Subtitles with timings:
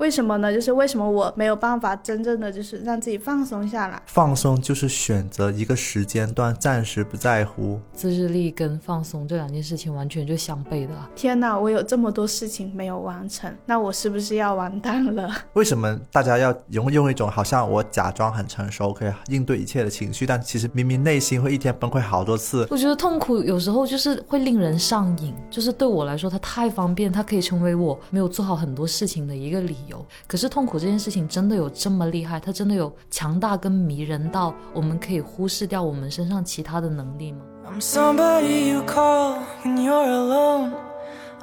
[0.00, 0.50] 为什么呢？
[0.50, 4.00] 就是为什么我没有办法真正的就是让自己放松下来？
[4.06, 7.78] 放松就是选择一个时间段，暂时不在乎。
[7.92, 10.94] 自制力跟放松这两件事情完全就相悖的。
[11.14, 15.30] 天哪，我有这么多事情没有完成，那我是不是要完蛋了？
[15.52, 22.66] 为什么大家要用用一种好像我假装很成熟，可以应对一切的情绪，但其实明明内心会一天崩溃好多次？
[22.70, 29.89] 我觉得痛苦有时候就是会令人上瘾，就是对我来说它太方便，它可以成为我没有做好很多事情的一个理由。
[29.90, 32.40] 有，可是痛苦这件事情真的有这么厉害？
[32.40, 40.72] 它真的有强大跟迷人到我们可以忽视掉我们身上其他的能力吗？I'm somebody you call when you're alone.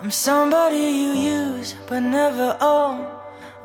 [0.02, 3.02] I'm somebody you use but never own.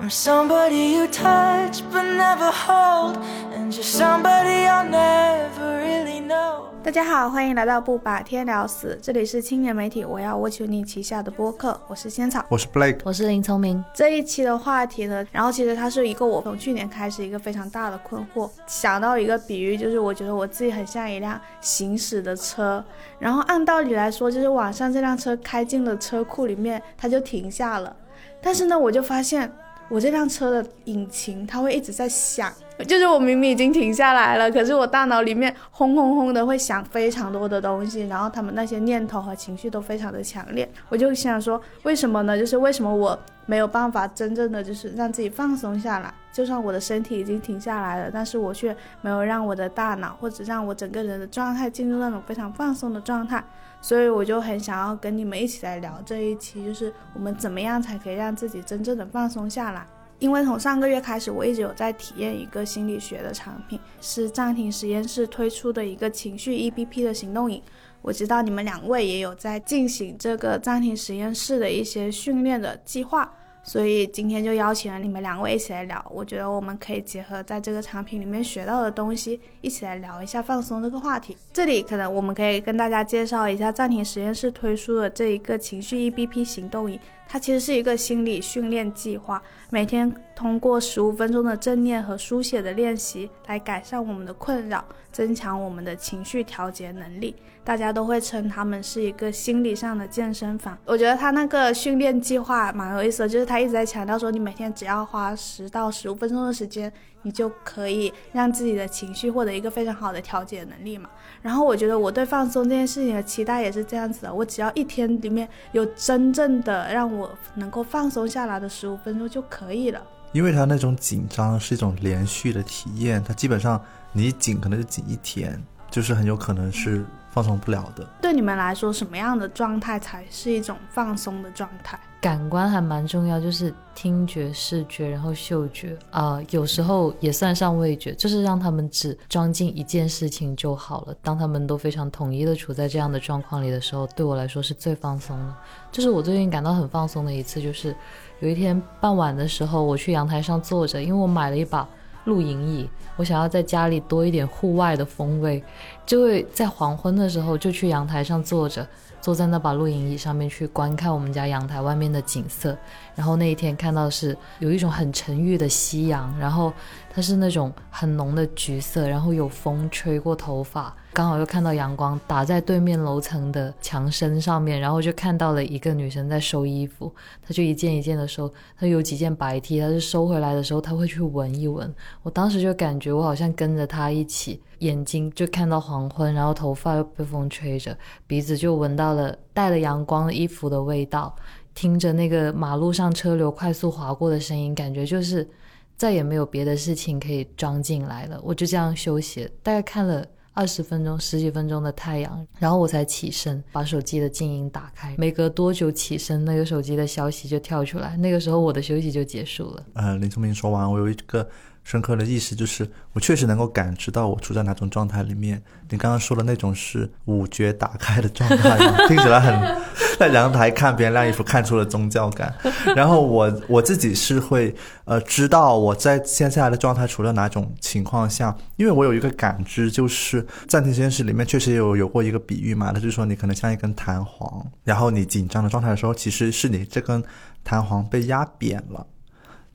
[0.00, 3.18] I'm somebody you touch but never hold.
[3.54, 6.71] And you're somebody I'll never really know.
[6.84, 13.82] 大家好，欢迎来到不把天聊死，这里是青年媒体我要我求你旗下的播客，我是仙草，我是 Blake，我是林聪明。
[13.94, 22.84] 这一期的话题呢，然后其实它是一个我从去年开始一个非常大的困惑，想到一个比喻，就是我觉得我自己很像一辆行驶的车，
[23.20, 27.94] 然后按道理来说，就是晚上这辆车开进了车库里面，它就停下了，
[28.42, 29.50] 但是呢，我就发现。
[29.88, 32.50] 我这辆车的引擎，它会一直在响，
[32.86, 42.36] 就是我明明已经停下来了，可是我大脑里面轰轰轰的会想非常多的东西，然后他们那些念头和情绪都非常的强烈，我就想说，为什么呢？
[42.36, 46.12] 就是为什么我没有办法真正的就是让自己放松下来？
[46.32, 53.44] 就算我的身体已经停下来了，但是我却没有让我的大脑或者让我整个人的状态进入那种非常放松的状态。
[53.80, 59.86] 所以我就很想要跟你们一起来聊这一期，就是我们怎么样才可以让自己真正的放松下来。
[60.22, 67.60] 因为从上个月开始，我一直有在体验一个心理学的产品，是暂停实验室推出的一个情绪 EBP 的行动营。
[68.02, 73.28] 我知道你们两位也有在进行这个暂停实验室的一些训练的计划。
[73.64, 81.36] 所以今天就邀请了你们两位一起来聊，我觉得我们可以结合在这个产品里面学到的东西，一起来聊一下放松这个话题。
[81.52, 86.98] 这里可能我们可以跟大家介绍一下暂停实验室推出的这一个情绪 EBP 行动营，
[87.32, 97.34] 它其实是一个心理训练计划，每天通过十五分钟的正念和书写的练习来改善我们的困扰，增强我们的情绪调节能力。
[97.64, 100.76] 大家都会称他们是一个心理上的健身房。
[100.84, 111.08] 我觉得他那个训练计划蛮有意思的，就是他一直在强调说，你每天只要花十到十五分钟的时间，你就可以让自己的情绪获得一个非常好的调节能力嘛。
[111.40, 120.02] 然后我觉得我对放松这件事情的期待也是这样子的，我只要一天里面有真正的让我能够放松下来的十五分钟就可以了。
[120.32, 123.80] 因为他那种紧张是一种连续的体验，他基本上
[124.12, 127.04] 你一紧可能就紧一天，就是很有可能是。
[127.34, 128.06] 放松不了的。
[128.20, 131.98] 对你们来说，什么样的状态才是一种放松的状态？
[132.22, 141.14] 感官还蛮重要，就是听觉、视觉，然后嗅觉啊，有时候也算上味觉，就是让他们只装进一件事情就好了。
[141.20, 145.54] 当他们都非常统一的处在这样的状况里的时候，对我来说是最放松的。
[145.90, 147.92] 就是我最近感到很放松的一次，就是
[148.38, 151.88] 有一天傍晚的时候，我去阳台上坐着，因为我买了一把。
[152.26, 155.60] 露营椅，我想要在家里多一点户外的风味，
[156.06, 158.86] 就会在黄昏的时候就去阳台上坐着，
[159.22, 162.76] 坐在那把露营椅上面去观看我们家阳台外面的景色。
[163.14, 166.72] 然后那一天看到是有一种很沉郁的夕阳，然后
[167.08, 170.94] 它是那种很浓的橘色，然后有风吹过头发。
[171.14, 177.14] 刚好又看到阳光打在对面楼层的墙身上面，然后就看到了一个女生在收衣服，
[177.46, 181.94] 她就一件一件的收，她有几件白 T，她是收回来的时候，她会去闻一闻。
[182.22, 187.94] 我当时就感觉我好像跟着她一起，眼睛就看到黄昏，然后头发又被风吹着，
[188.26, 191.34] 鼻子就闻到了带了阳光的衣服的味道，
[191.74, 195.46] 听着那个马路上车流快速划过的声音，感觉就是
[195.94, 198.40] 再也没有别的事情可以装进来了。
[198.42, 200.26] 我就这样休息，大概看了。
[200.54, 205.14] 二十分钟、十几分钟的太阳，然后我才起身，把手机的静音打开。
[205.16, 208.16] 没隔多久起身，那个手机的消息就跳出来。
[208.18, 209.86] 那个时候我的休息就结束了。
[209.94, 211.48] 呃，林聪明说完，我有一个
[211.84, 215.62] 深刻的意识，就是我确实能够感知到我处在哪种状态里面。
[215.90, 219.82] 你刚刚说的那种是五觉打开的状态，听起来很。
[220.18, 222.54] 在阳台看别人晾衣服，看出了宗教感。
[222.94, 224.72] 然后我我自己是会
[225.04, 237.22] 呃知道我在现下的状态除了哪种情况下，因为我有一个感知，就是暂停实验室里面确实有有过一个比喻嘛，他就说你可能像一根弹簧，然后你紧张的状态的时候，其实是你这根
[237.64, 239.04] 弹簧被压扁了。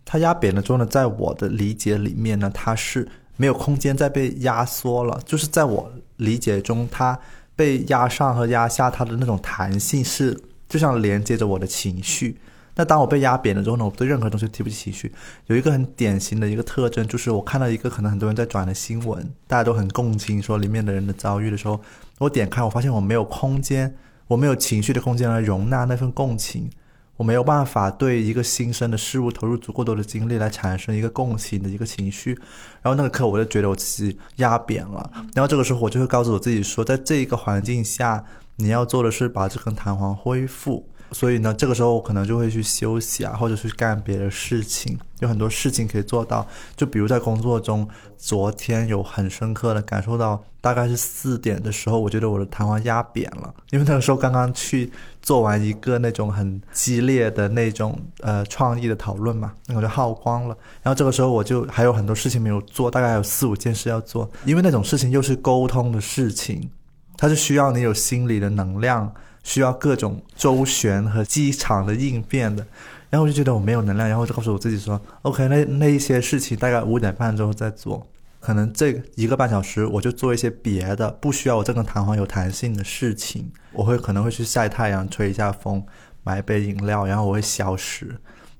[0.07, 7.19] 它压扁了之后呢，在我的理解里面呢，它是没有空间再被压缩了，就是在我理解中它。
[7.57, 10.39] 被压上和压下，它的那种弹性是
[10.69, 12.37] 就像连接着我的情绪，
[12.75, 15.11] 那当我被压扁了之后呢，我对任何东西提不起情绪。
[15.47, 21.81] 有一个很典型的一个特征，就是我看到一个可能很多人在转的新闻，大家都很共情说里面的人的遭遇的时候，
[22.19, 23.91] 我点开，我发现我没有空间，
[24.27, 26.69] 我没有情绪的空间来容纳那份共情。
[27.17, 32.33] 我没有办法对一个新生的事物投入足够多的精力来产生一个共情的一个情绪，
[32.81, 38.23] 然后那个刻我就觉得我自己压扁了，然后这个时候我就会告诉我自己说，在这一个环境下，
[38.55, 40.87] 你要做的是把这根弹簧恢复。
[41.11, 46.45] 所以呢，这个时候我可能就会去休息啊，或者去干别的事情，有很多事情可以做到。
[46.75, 47.87] 就比如在工作中，
[48.17, 60.57] 昨天有很深刻的感受到，大概是四点的时候，我觉得我的弹簧压扁了，因为那个时候刚刚去做完一个那种很激烈的那种呃创意的讨论嘛，那我就耗光了。
[60.83, 66.69] 然后这个时候我就还有很多事情没有做，大概有四五件事要做，因为那种事情又是沟通的事情，
[67.15, 69.13] 它是需要你有心理的能量。
[69.47, 72.67] 需要各种周旋和机场的应变的，
[73.09, 78.05] 然后我就觉得我没有能量，然后就告诉我自己说，OK，那那一些事情大概五点半之后再做，
[78.41, 85.81] 可能这一个半小时我就做一些别的，不需要我这个弹簧有弹性的事情，我会可能会去晒太阳，吹一下风，
[86.25, 88.13] 买一杯饮料，然后我会消失，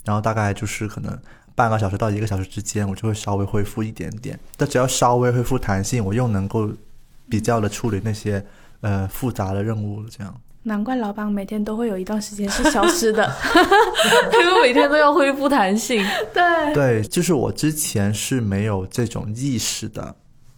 [0.06, 1.20] 然后大概就是可能
[1.54, 6.72] 半个小时到一个小时之间，我就会稍微恢复一点点，但只要稍微恢复弹性，我又能够
[7.28, 8.42] 比较的处理那些
[8.80, 10.34] 呃复杂的任务，这样。
[10.64, 13.32] 难怪老板每天都会有一段时间是消失的，
[14.34, 16.06] 因为每天都要恢复弹性。
[16.34, 20.16] 对对，就是我之前是没有这种意识的。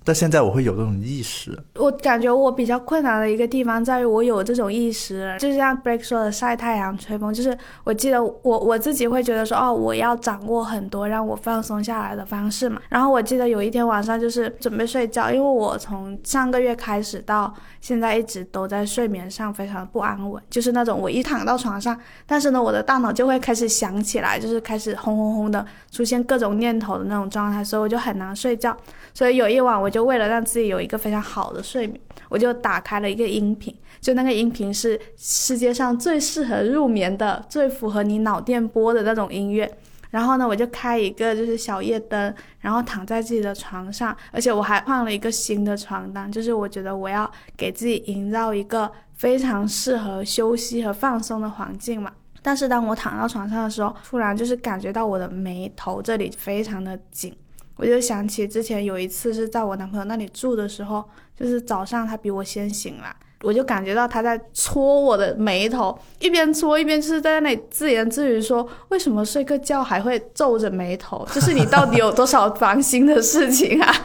[0.10, 1.56] 但现在我会有这种意识。
[1.76, 12.82] 我感觉我比较困难的一个地方在于，我有这种意识，就像 Break 说的晒太阳、吹风，就是我记得我我自己会觉得说，哦，我要掌握很多让我放松下来的方式嘛。
[12.90, 21.96] 然后我记得有一天晚上就是准备睡觉，因为我从上个月开始到现在一直都在睡眠上非常不安稳，就是那种我一躺到床上，
[22.26, 28.76] 但是呢，我的大脑就会开始想起来，就是开始轰轰轰的出现各种念头的那种状态，所以我就很难睡觉。
[29.14, 32.00] 所以有一晚，我就 为了让自己有一个非常好的睡眠，
[32.30, 39.70] 我就打开了一个音频，就那个音频是世界上最适合入眠的、最符合你脑电波的那种音乐。
[40.12, 52.12] 然后呢，我就开一个就是小夜灯，然后躺在自己的床上，而且我还换了一个新的床单，就是我觉得我要给自己营造一个非常适合休息和放松的环境嘛。
[52.42, 57.32] 但是当我躺到床上的时候，突然就是感觉到我的眉头这里非常的紧。
[57.80, 61.02] 我就想起之前有一次是在我男朋友那里住的时候，
[61.40, 71.26] 就是早上他比我先醒了，我就感觉到他在搓我的眉头，一边搓一边就是在那里自言自语说：“为什么睡个觉还会皱着眉头？
[71.32, 73.96] 就是你到底有多少烦心的事情啊？”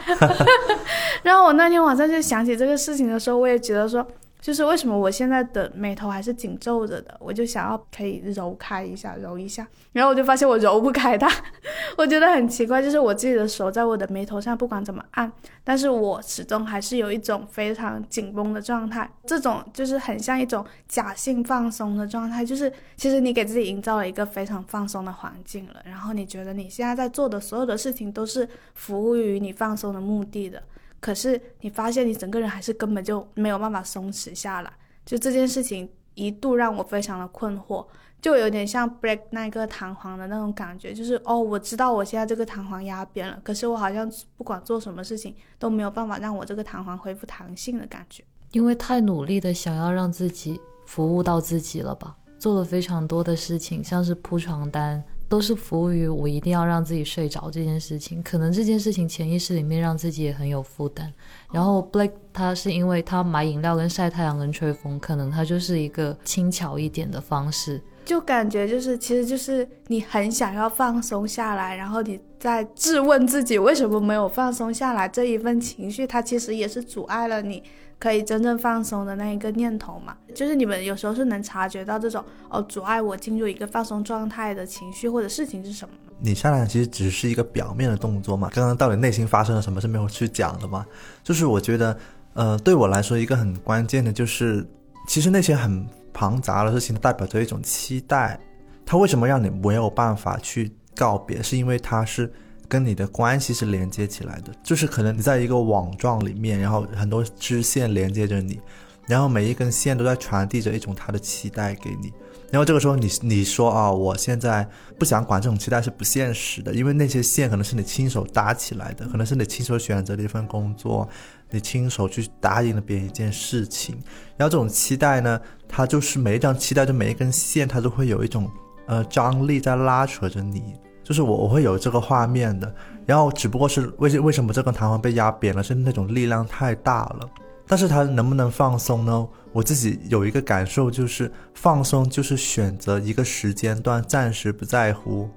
[1.23, 4.07] 然后我那天晚上就想起这个事情的时候，我也觉得说。
[4.45, 11.27] 就是为什么我现在的眉头还是紧皱着的，我就想要可以揉开一下，揉一下，然后我就发现我揉不开它，
[11.97, 15.31] 我觉得很奇怪，就是我自己的手在我的眉头上，不管怎么按，
[15.63, 30.61] 但是我始终还是有一种非常紧绷的状态，这种就是很像一种假性放松的状态，就是其实你给自己营造了一个非常放松的环境了，然后你觉得你现在在做的所有的事情都是服务于你放松的目的的。
[31.05, 34.73] 可是你发现你整个人还是根本就没有办法松弛下来，
[35.05, 37.85] 就这件事情一度让我非常的困惑，
[38.19, 55.03] 就有点像 break 那个弹簧的那种感觉，就是哦，我知道我现在这个弹簧压扁了，可是我好像不管做什么事情都没有办法让我这个弹簧恢复弹性的感觉，因为太努力的想要让自己服务到自己了吧，做了非常多的事情，像是铺床单。
[55.27, 61.11] 都是服务于我一定要让自己睡着这件事情，可能这件事情潜意识里面让自己也很有负担。
[61.51, 77.63] 然后 Blake 他是因为他买饮料跟晒太阳跟吹风，可能他就是一个轻巧一点的方式，就感觉就是其实就是你很想要放松下来，然后你在质问自己为什么没有放松下来，这一份情绪它其实也是阻碍了你。
[77.97, 85.95] 可以真正放松的那一个念头嘛，就是你们有时候是能察觉到这种哦阻碍我进入一个放松状态的情绪或者事情是什么？
[86.19, 90.85] 你下来其实只是一个表面的动作嘛，刚刚到底内心发生了什么是没有去讲的嘛？
[91.23, 91.97] 就是我觉得，
[92.33, 94.65] 呃，对我来说一个很关键的就是，
[95.07, 98.39] 其实那些很庞杂的事情代表着一种期待，
[98.85, 101.41] 它为什么让你没有办法去告别？
[101.41, 102.31] 是因为它是。
[102.67, 108.59] 跟你的关系是连接起来的，就是可能你在一个网状里面，然后很多支线连接着你，
[109.07, 112.11] 然后每一根线都在传递着一种他的期待给你，
[112.51, 114.67] 然后这个时候你 你说啊，我现在
[114.97, 121.07] 不想管这种期待是不现实的，因为那些线可能是你亲手搭起来的，可能是你亲手选择的一份工作，
[121.51, 123.95] 你亲手去答应了别人一件事情，
[124.37, 128.49] 然后这种期待呢，它就是每一张期待的每一根线，它都会有一种。
[128.87, 132.69] 呃张力在拉扯着你，就是我我会有这个画面的。
[133.05, 137.29] 然后只不过是为为什么这根弹簧被压扁了，是那种力量太大了。
[137.67, 139.27] 但是它能不能放松呢？
[139.51, 145.29] 我自己有一个感受，就是放松就是选择一个时间段，暂时不在乎，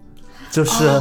[0.50, 1.00] 就是。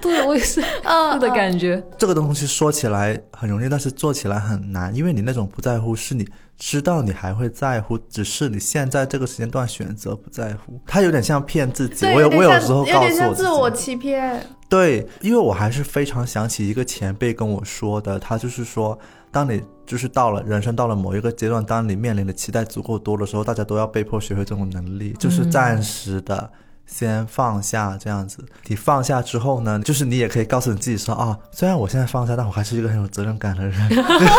[0.00, 1.80] 对我也是啊 的感觉。
[1.96, 6.28] 这个东西说起来很容易，但是做起来很难，因为你那种不在乎，是你
[6.64, 10.80] 知道你还会在乎，只是你现在这个时间段选择不在乎。
[10.86, 14.40] 他有点像骗自己，我有我有时候告诉我自我欺骗。
[14.68, 18.96] 对，因为我还是非常想起一个前辈跟我说的，他就是说，
[19.32, 26.48] 当你就是到了人生到了某一个阶段，当你面临的期待足够多的时候，大家都要被迫学会这种能力，就是暂时的。
[26.84, 28.44] 先放下，这样子。
[28.66, 33.88] 你放下之后呢，就是你也可以告诉你自己说啊，虽然我现在放下，但我还是一个很有责任感的人，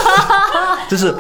[0.89, 1.13] 就是。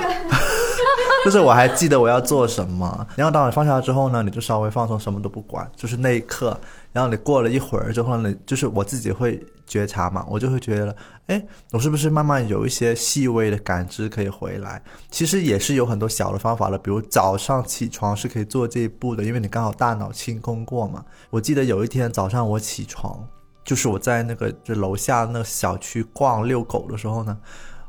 [1.23, 6.57] 就是我还记得我要做什么，然后当你放下之后呢，你就稍微放松，什么都不管，就是那一刻。
[6.91, 10.95] 然后你过了一会儿之后呢，就是我自己会觉察嘛，我就会觉得，
[11.27, 14.81] 哎，我是不是慢慢有一些细微的感知可以回来？
[15.09, 21.03] 其实也是有很多小的方法的，比如早上起床是可以做这一步的，因为你刚好大脑清空过嘛。
[21.29, 23.17] 我记得有一天早上我起床，
[23.63, 27.37] 就是我在那个就楼下那个小区逛遛狗的时候呢。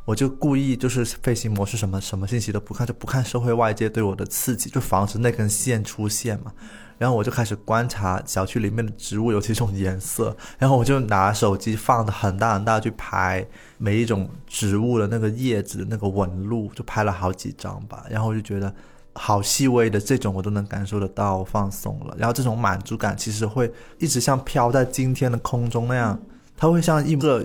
[0.05, 6.53] 我就故意就是飞行模式，什么什么信息都不看，就不看社会外界对我的刺激，就防止那根线出现嘛。
[6.99, 13.45] 然后我就开始观察小区里面的植物有几种颜色，然后我就拿手机放的很大很大去拍
[13.79, 18.05] 每一种植物的那个叶子的那个纹路，就拍了好几张吧。
[18.11, 18.73] 然后我就觉得
[19.15, 26.21] 好细微的这种我都能感受得到放松了，然后这种满足感其实会一直像飘在今天的空中那样，
[26.59, 27.43] 它会像一个。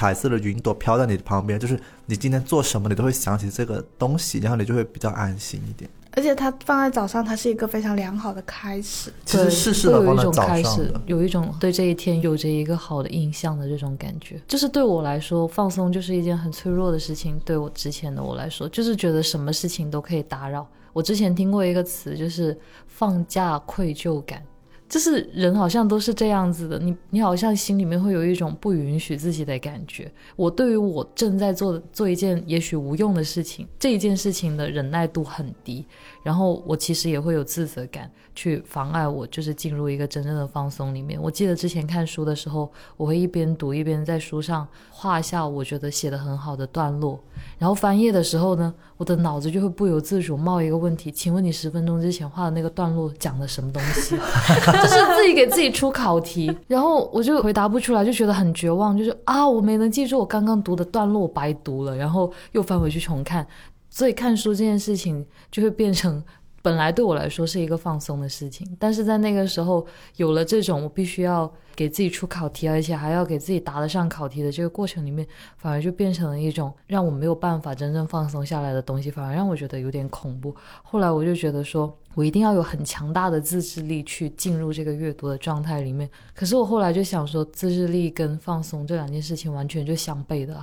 [0.00, 5.90] 彩色的云朵飘在你的旁边，就是你今天做什么，你都会想起这个东西，然后你就会比较安心一点。
[6.12, 9.12] 而且它放在早上，它是一个非常良好的开始。
[9.26, 14.40] 其实事事都有一种开始，有一种对这一天有着一个好的印象的这种感觉。
[14.48, 17.38] 就是对我来说，放松就是一件很脆弱的事情。
[17.44, 20.66] 对我之前的我来说，就是觉得什么事情都可以打扰。
[20.94, 24.42] 我之前听过一个词，就是放假愧疚感。
[24.90, 30.10] 就是人好像都是这样子的，你你好像心里面会有一种不允许自己的感觉。
[30.34, 35.86] 我对于我正在做做一件也许无用的事情，这一件事情的忍耐度很低。
[36.24, 41.22] 然后我其实也会有自责感，去妨碍我就是进入一个真正的放松里面。
[41.22, 47.18] 我记得之前看书的时候，我会一边读一边在书上画下我觉得写的很好的段落，
[47.60, 54.16] 然后翻页的时候呢，我的脑子就会不由自主冒一个问题：请问你十分钟之前画的那个段落讲的什么东西？
[54.64, 63.46] 就是自己给自己出考题，然后我就回答不出来，就觉得很绝望，就是啊，我没能记住我刚刚读的段落，我白读了，然后又翻回去重看。
[63.92, 66.22] 所以看书这件事情就会变成，
[66.62, 69.86] 本来对我来说是一个放松的事情，但是在那个时候
[70.16, 75.26] 有了这种我必须要给自己出考题，而且还要给自己答得上考题的这个过程里面，
[75.56, 80.54] 反而就变成了一种让我没有办法真正放松下来的东西，反而让我觉得有点恐怖。
[80.82, 86.08] 后来我就觉得说，我一定要有很强大的自制力去进入这个阅读的状态里面。
[86.34, 90.62] 可是我后来就想说，自制力跟放松这两件事情完全就相悖的，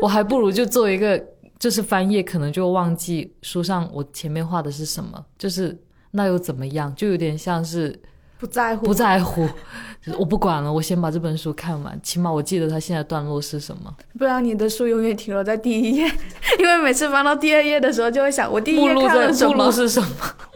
[0.00, 1.22] 我还不如就做一个。
[1.58, 5.76] 就是翻页，可能就忘记书上我前面画的是什么，就是
[6.10, 6.94] 那又怎么样？
[6.94, 7.98] 就有点像是
[8.38, 9.48] 不在乎，不在乎，
[10.18, 13.94] 我不管了，我先把这本书看完，起码我记得它现在段落是什么。
[14.18, 16.06] 不然你的书永远停留在第一页，
[16.60, 20.08] 因为每次翻到第二页的时候，就会想我第一页看了什么是什么。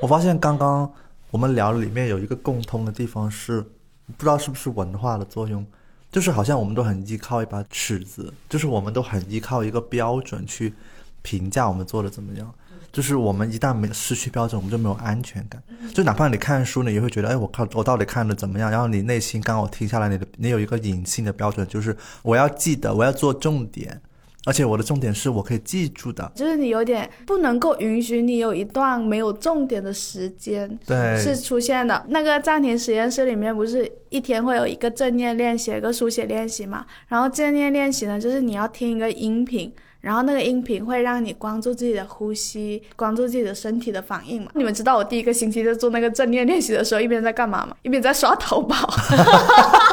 [0.03, 0.91] 我发现刚刚
[1.31, 5.65] 我们聊里面有一个共通的地方是，不知道是不是文化的作用。
[6.11, 10.75] 就是好像我们都很依靠一把尺子，就是我们都很依靠一个标准去
[11.23, 12.53] 评价我们做的怎么样。
[12.93, 15.63] 就是我们一旦没失去标准，我们就没有安全感。
[15.95, 18.69] 就哪怕你看书，你也会觉得，哎，我看我到底看的怎么样？
[18.69, 24.03] 然后你内心刚好听下来，你的你有一个隐性的标准，就是我要记得，我要做重点。
[24.47, 32.07] 而且我的重点是我可以记住的，就是你有点不能够允许你有一段没有重点的时间，对，是出现的。
[32.09, 36.87] 那个暂停实验室里面不是一天会有一个正念练习，一个书写练习嘛？
[37.09, 39.71] 然后正念练习呢，就是你要听一个音频，
[40.01, 44.51] 然后那个音频会让你关注自己的呼吸，关注自己的身体的反应嘛？
[44.55, 47.77] 你们知道我第一个星期在做那个正念练习的时候，一边在干嘛吗？
[47.83, 48.75] 一边在刷淘宝。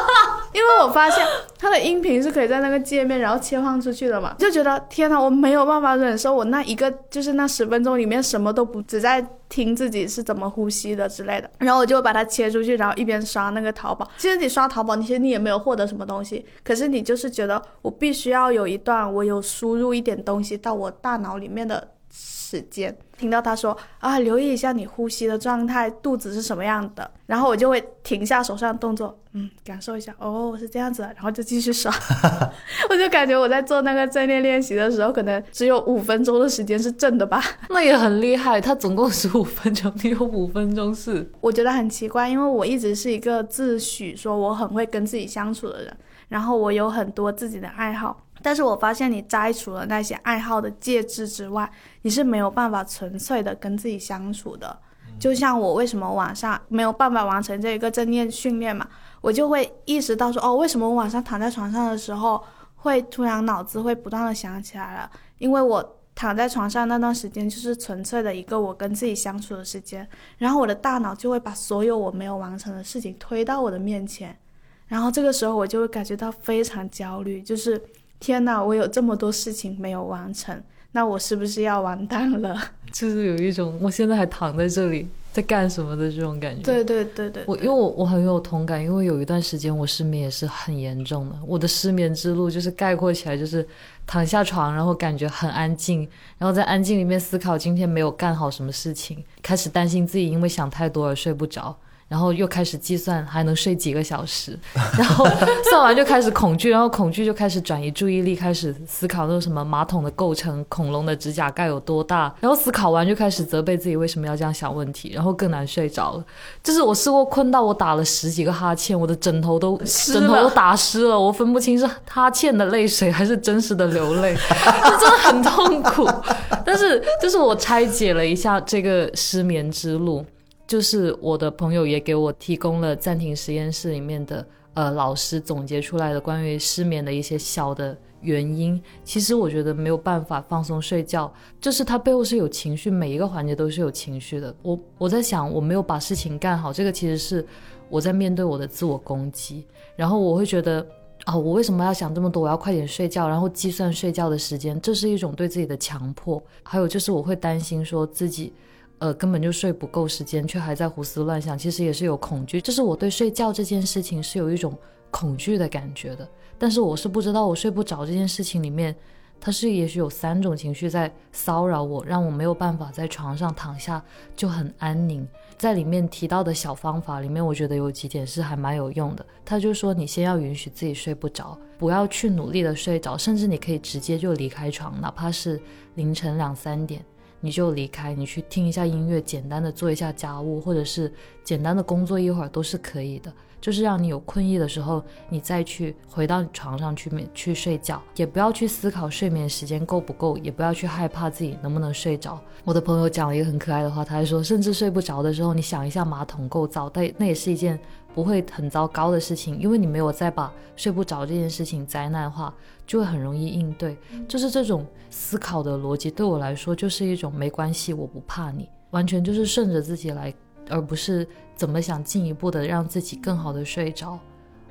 [0.68, 1.26] 因为我发现
[1.58, 14.06] 它的音频是可以在那个界面，然后切换出去的嘛，就觉得天呐，我没有办法忍受我那一个就是那十分钟里面什么都不，只在听自己是怎么呼吸的之类的，然后我就把它切出去，然后一边刷那个淘宝。
[14.18, 21.88] 其实你刷淘宝，其实你也没有获得什么东西，可是你就是觉得我必须要有一段我有输入一点东西到我大脑里面的。
[22.10, 31.92] 时间，听到他说啊，留意一下你呼吸的状态，肚子是什么样的，然后我就会停下手上的动作，嗯，感受一下，哦，是这样子的，然后就继续刷。
[32.88, 37.42] 我就感觉我在做那个正念练习的时候，可能只有五分钟的时间是正的吧。
[37.68, 41.28] 那也很厉害，他总共十五分钟，你有五分钟是？
[41.42, 45.96] 我觉得很奇怪，因为我一直是一个自诩说我很会跟自己相处的人，
[46.28, 48.24] 然后我有很多自己的爱好。
[48.42, 51.70] 但是我发现，你摘除了那些爱好的介质之外，
[52.02, 54.78] 你是没有办法纯粹的跟自己相处的。
[55.18, 58.86] 就像我为什么晚上没有办法完成这一个正念训练嘛，
[59.20, 62.40] 我就会意识到说，哦，为什么我晚上躺在床上的时候，
[62.76, 65.10] 会突然脑子会不断的想起来了？
[65.38, 74.38] 因为我躺在床上那段时间，就是纯粹的一个我跟自己相处的时间，然后我的大脑就会把所有我没有完成的事情推到我的面前，
[74.86, 77.82] 然后这个时候我就会感觉到非常焦虑，就是。
[78.20, 80.60] 天哪，我有这么多事情没有完成，
[80.92, 82.56] 那我是不是要完蛋了？
[82.92, 86.62] 就是有一种我现在还躺在这里在干什么的这种感觉。
[86.62, 91.36] 对对对对，我因为我我很有同感，因为有一段时间我失眠也是很严重的。
[91.46, 93.66] 我的失眠之路就是概括起来就是
[94.06, 96.08] 躺下床，然后感觉很安静，
[96.38, 101.76] 然后在安静里面思考今天没有干好什么事情，开始担心自己因为想太多而睡不着。
[102.08, 104.58] 然后又开始计算还能睡几个小时，
[104.96, 105.26] 然后
[105.68, 116.24] 算完就开始恐惧，然后恐惧就开始转移注意力，开始思考那种什么马桶的构成、恐龙的指甲盖有多大，然后思考完就开始责备自己为什么要这样想问题，然后更难睡着了。
[116.64, 124.34] 就是我试过困到我打了十几个哈欠，我的枕头都枕头都打湿了，我分不清是哈欠的泪水还是真实的流泪，
[124.82, 126.08] 就真的很痛苦。
[126.64, 130.24] 但是就是我拆解了一下这个失眠之路。
[130.68, 138.80] 就是我的朋友也给我提供了暂停实验室里面的呃老师总结出来的关于失眠的一些小的原因。
[139.02, 144.54] 其实我觉得没有办法放松睡觉，就是它背后是有情绪，每一个环节都是有情绪的。
[144.60, 147.44] 我我在想我没有把事情干好，这个其实是
[147.88, 149.66] 我在面对我的自我攻击。
[149.96, 150.86] 然后我会觉得
[151.24, 152.42] 啊，我为什么要想这么多？
[152.42, 156.42] 我要快点睡觉，然后计算睡觉的时间，这是一种对自己的强迫。
[156.62, 158.52] 还有就是我会担心说自己。
[158.98, 162.60] 呃，根本就睡不够时间，却还在胡思乱想，其实也是有恐惧。
[162.60, 164.76] 就是我对睡觉这件事情是有一种
[165.10, 168.94] 恐惧的感觉的，但是我是不知道我睡不着这件事情里面，
[169.40, 174.02] 它是也许有三种情绪在骚扰我，让我没有办法在床上躺下
[174.34, 175.26] 就很安宁。
[175.56, 179.24] 在里面提到的小方法里面，我觉得有几点是还蛮有用的。
[179.44, 185.60] 他就说，你先要允许自己睡不着，不要去努力的睡着，甚至你可以直接就离开床，哪怕是
[185.94, 187.04] 凌晨两三点。
[187.40, 191.12] 你就离开，你去听一下音乐，简单的做一下家务，或者是
[191.44, 193.32] 简单的工作一会儿都是可以的。
[193.60, 202.40] 就是让你有困意的时候，你再去回到床上去面去睡觉，也不要去思考睡眠时间够不够，也不要去害怕自己能不能睡着。
[202.62, 207.76] 我的朋友讲了一个很可爱的话，他还说，甚至睡不着的时候，你想一下马桶构造，但那也是一件
[208.14, 212.54] 不会很糟糕的事情，因为你没有再把睡不着这件事情灾难化。
[212.86, 220.32] 就会很容易应对，就是这种思考的逻辑对我来说就是一种没关系，我不怕你，完全就是顺着自己来，
[220.70, 224.18] 而不是怎么想进一步的让自己更好的睡着。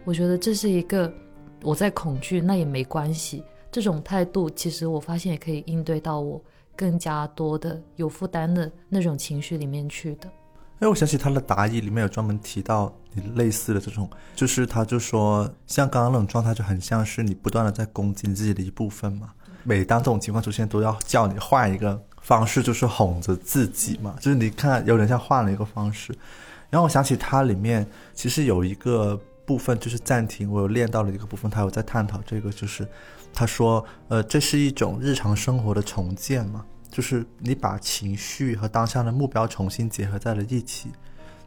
[0.04, 1.13] 我觉得这是一个
[1.62, 3.43] 我在恐惧，那也没关系。
[3.71, 6.41] 这种态度其实我发现也可以应对到我
[6.76, 10.28] 更加多的有负担的那种情绪里面去的。
[10.80, 19.32] 哎，我想起他的答疑里面有专门提到你类似的这种，就是他就说，像刚刚那种状态就很像是你不断的在攻击你自己的一部分嘛。
[19.63, 24.16] 每当这种情况出现，都要叫你换一个方式，就是哄着自己嘛。
[24.20, 26.16] 就是你看，有点像换了一个方式。
[26.70, 32.88] 然后我想起它里面其实有一个部分就是暂停，我有练到了一个部分，他有在探讨这个，就是
[33.34, 36.63] 他说，呃，这是一种日常生活的重建嘛。
[36.89, 40.89] 就是你把情绪和当下的目标重新结合在了一起，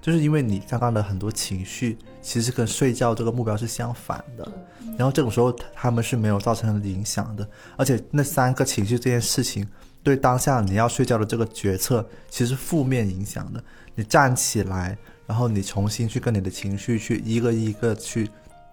[0.00, 4.52] 就是因为你刚刚的很多情绪其实跟睡觉这个目标是相反的，
[4.96, 9.66] 然后这种时候他们是没有造成影响的，而且那三个情绪这件事情
[10.02, 13.62] 对当下你要睡觉的这个决策其实负面影响的，
[13.94, 18.28] 你站起来，然后你重新去跟你的情绪去一个一个去。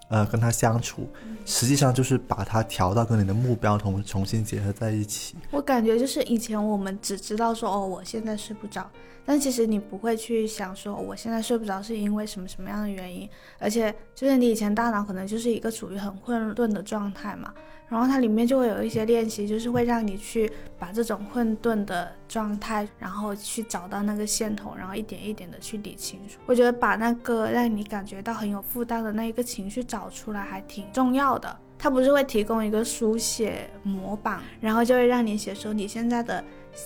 [0.10, 1.08] 呃，跟他相处，
[1.46, 5.36] 实际上就是把它调到跟你的目标同重新结合在一起。
[5.52, 8.90] 我感觉就是以前我们只知道说哦，我现在睡不着，
[9.26, 17.54] 但其实你不会去想说我现在睡不着是因为什么什么样的原因，而且就是你以前大脑可能就是一个处于很混沌的状态嘛。
[17.90, 26.38] 然后它里面就会有一些练习，就是会让你去把这种混沌的状态，然后去找到那个线头，然后一点一点的去理清楚。
[26.46, 31.60] 我觉得把那个让你感觉到很有负担的那一个情绪找找出来还挺重要的。
[31.80, 36.44] 它不是会提供一个书写模板，然后就会让你写说你现在的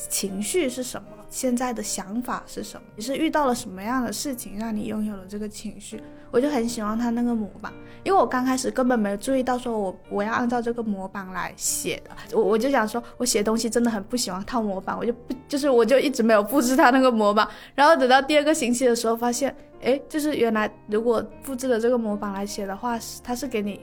[0.10, 6.00] 情绪是什么，现在的想法是什么，你是遇到了什么样的事情让你拥有了这个情绪。
[6.30, 23.82] 我就很喜欢他那个模板，因为我刚开始根本没有注意到说我我要按照这个模板来写的，我我就想说我写东西真的很不喜欢套模板，我就不就是我就一直没有复制他那个模板，然后等到第二个星期的时候发现，哎，就是原来如果复制了这个模板来写的话，它是给你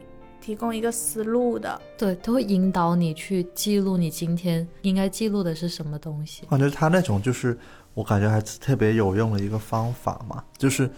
[0.48, 6.44] 提供一个思路的，对，它会引导你去记录你今天应该记录的是什么东西。
[6.48, 7.58] 我觉得他那种就是
[7.92, 10.88] 我感觉还是特别有用的一个方法嘛，就是。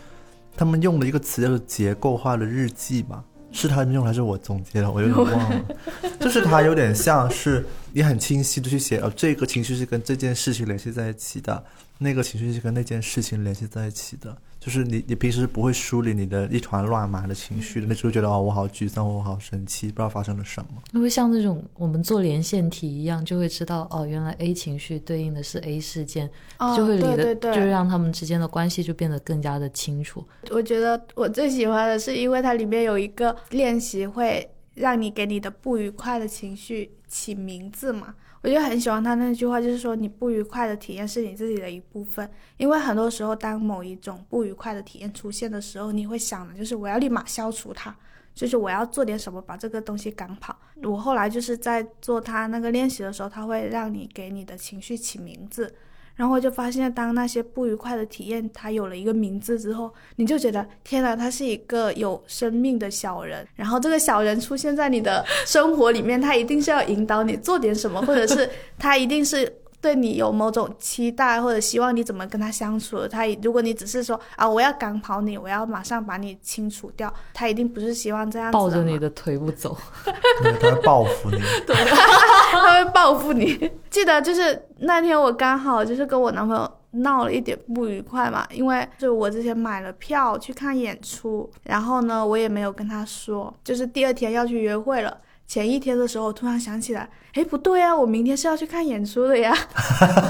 [0.57, 4.91] 他们用的一个词叫做结构化的日记嘛，是他们用还是我总结的？
[4.91, 5.65] 我有点忘了。
[6.21, 11.65] 就是它有点像是你很清晰的去写，哦，这个情绪是跟这件事情联系在一起的，
[11.99, 14.37] 那个情绪是跟那件事情联系在一起的。
[14.61, 20.83] 就是你，你平时不会梳理你的一团乱麻的情绪的，那时候觉得哦，我好沮丧，我好生气，不知道发生了什么。
[20.93, 26.31] 因为像那种我们做连线题一样，就会知道哦，原来 A 情绪对应的是 A 事件，
[26.77, 30.23] 就会理的，就让他们之间的关系就变得更加的清楚。
[30.51, 38.15] 我觉得我最喜欢的是，因为它里面有一个练习，会让你给你的不愉快的情绪起名字嘛。
[38.43, 47.95] 我就很喜欢他那句话，就是说你不愉快的体验是你自己的一部分，因为很多时候当某一种不愉快的体验出现的时候，你会想的就是我要立马消除它，
[48.35, 50.57] 就是我要做点什么把这个东西赶跑。
[50.85, 55.75] 我后来就是在做他那个练习的时候，他会让你给你的情绪起名字。
[56.15, 63.47] 然后我就发现，当那些不愉快的体验它有了一个名字之后，你就觉得天哪，它是一个有生命的小人。
[63.55, 69.51] 然后这个小人出现在你的生活里面，他一定是要引导你做点什么，或者是他一定是。
[69.81, 73.09] 对你有某种期待，或者希望你怎么跟他相处？
[73.09, 83.71] 他如果你只是说啊，我要赶跑你，我要马上把你清除掉，他一定不是希望这样抱着你的腿不走， 他会报复你， 对，他会报复你。
[83.89, 95.17] 记得就是那天我刚好就是跟我男朋友闹了一点不愉快嘛，因为就我之前买了票去看演出，然后呢我也没有跟他说，就是第二天要去约会了。
[95.51, 99.53] 前一天的时候，我突然想起来，哎，不对啊，我明天是要去看演出的呀，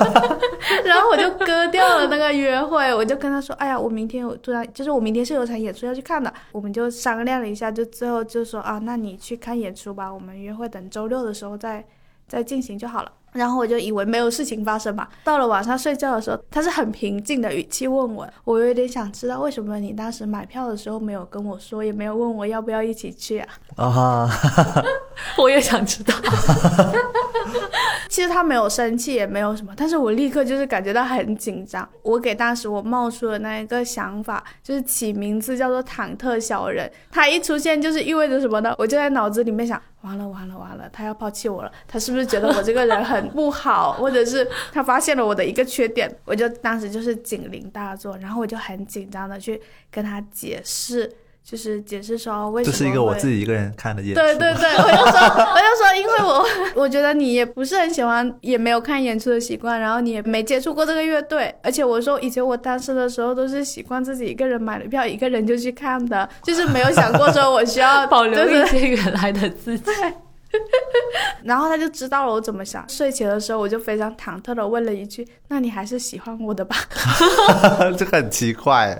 [0.82, 11.84] 然后我就割掉了那个约会，我就跟他说，哎呀，我明天我突然就是我明天是有场演出要去看的，我们就商量了一下，就最后就说啊，那你去看演出吧，我们约会等周六的时候再
[12.26, 13.12] 再进行就好了。
[13.32, 15.06] 然后我就以为没有事情发生嘛。
[15.24, 23.48] 到了晚上睡觉的时候，他是很平静的语气问我，我有点想知道为什么你当时买票的时候没有跟我说，也没有问我要不要一起去啊？
[23.76, 24.30] 啊，
[25.38, 26.14] 我也想知道。
[28.10, 31.88] 其实他没有生气，也没有什么，但是我立刻就是感觉到很紧张。
[32.02, 36.90] 我给当时我冒出的那一个想法，就是起名字叫做忐忑小人。
[37.08, 38.74] 他一出现就是意味着什么呢？
[38.76, 39.80] 我就在脑子里面想。
[40.00, 41.70] 完了完了完了，他要抛弃我了。
[41.86, 46.10] 他是不是觉得我这个人很不好，或者是他发现了我的一个缺点？
[46.24, 51.12] 我就当时就是警铃大作，然后我就很紧张的去跟他解释。
[51.42, 52.72] 就是解释说为什么？
[52.72, 54.20] 这是一个我自己一个人看的演出。
[54.20, 56.46] 对对对，我就说，我就说，因为我
[56.82, 69.90] 我觉得你也不是很喜欢，也没有看演出的习惯，然后你也没接触过这个乐队，而且我说以前我单身的时候都是习惯自己一个人买了票，一个人就去看的，就是没有想过说我需要 保留一些原来的自己。
[71.44, 72.84] 然后他就知道了我怎么想。
[72.88, 76.76] 睡前的时候，我就非常忐忑的问了一句：“那你还是喜欢我的吧？”
[77.96, 78.98] 这很奇怪。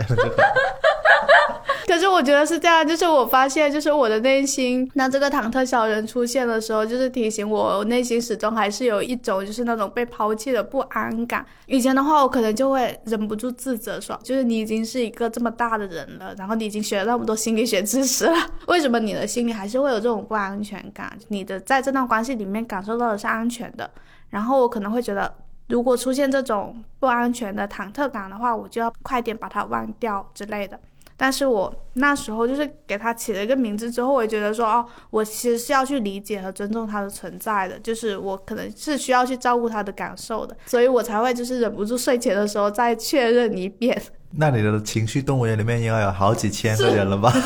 [1.87, 11.45] 可是我觉得是这样，就是我发现，就是我的内心，那这个忐忑小人出现的时候，就是提醒我，内心始终还是有一种就是那种被抛弃的不安感。
[11.67, 18.37] 以前的话，我可能就会忍不住自责，说，就是你已经是一个这么大的人了，然后你已经学了那么多心理学知识了，
[18.69, 21.13] 为什么你的心里还是会有这种不安全感？
[21.29, 23.91] 你的在这段关系里面感受到的是安全的，
[24.29, 25.33] 然后我可能会觉得，
[25.69, 30.79] 如果出现这种不安全的忐忑感的话，我就要快点把它忘掉之类的。
[31.23, 44.01] 但是我那时候就是给他起了一个名字之后，我也觉得说，哦，我其实是要去理解和尊重他的存在的，就是我可能是需要去照顾他的感受的，所以我才会就是忍不住睡前的时候再确认一遍。
[44.31, 47.31] 那你的情绪动物园里面应该有好几千个人了吧？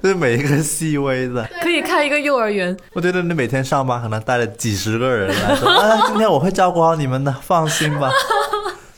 [0.00, 2.76] 就是每一个细微的，可以开一个幼儿园。
[2.92, 8.08] 我觉得你每天上班可能带了几十个人来说，啊，今天我会照顾好你们的，放心吧。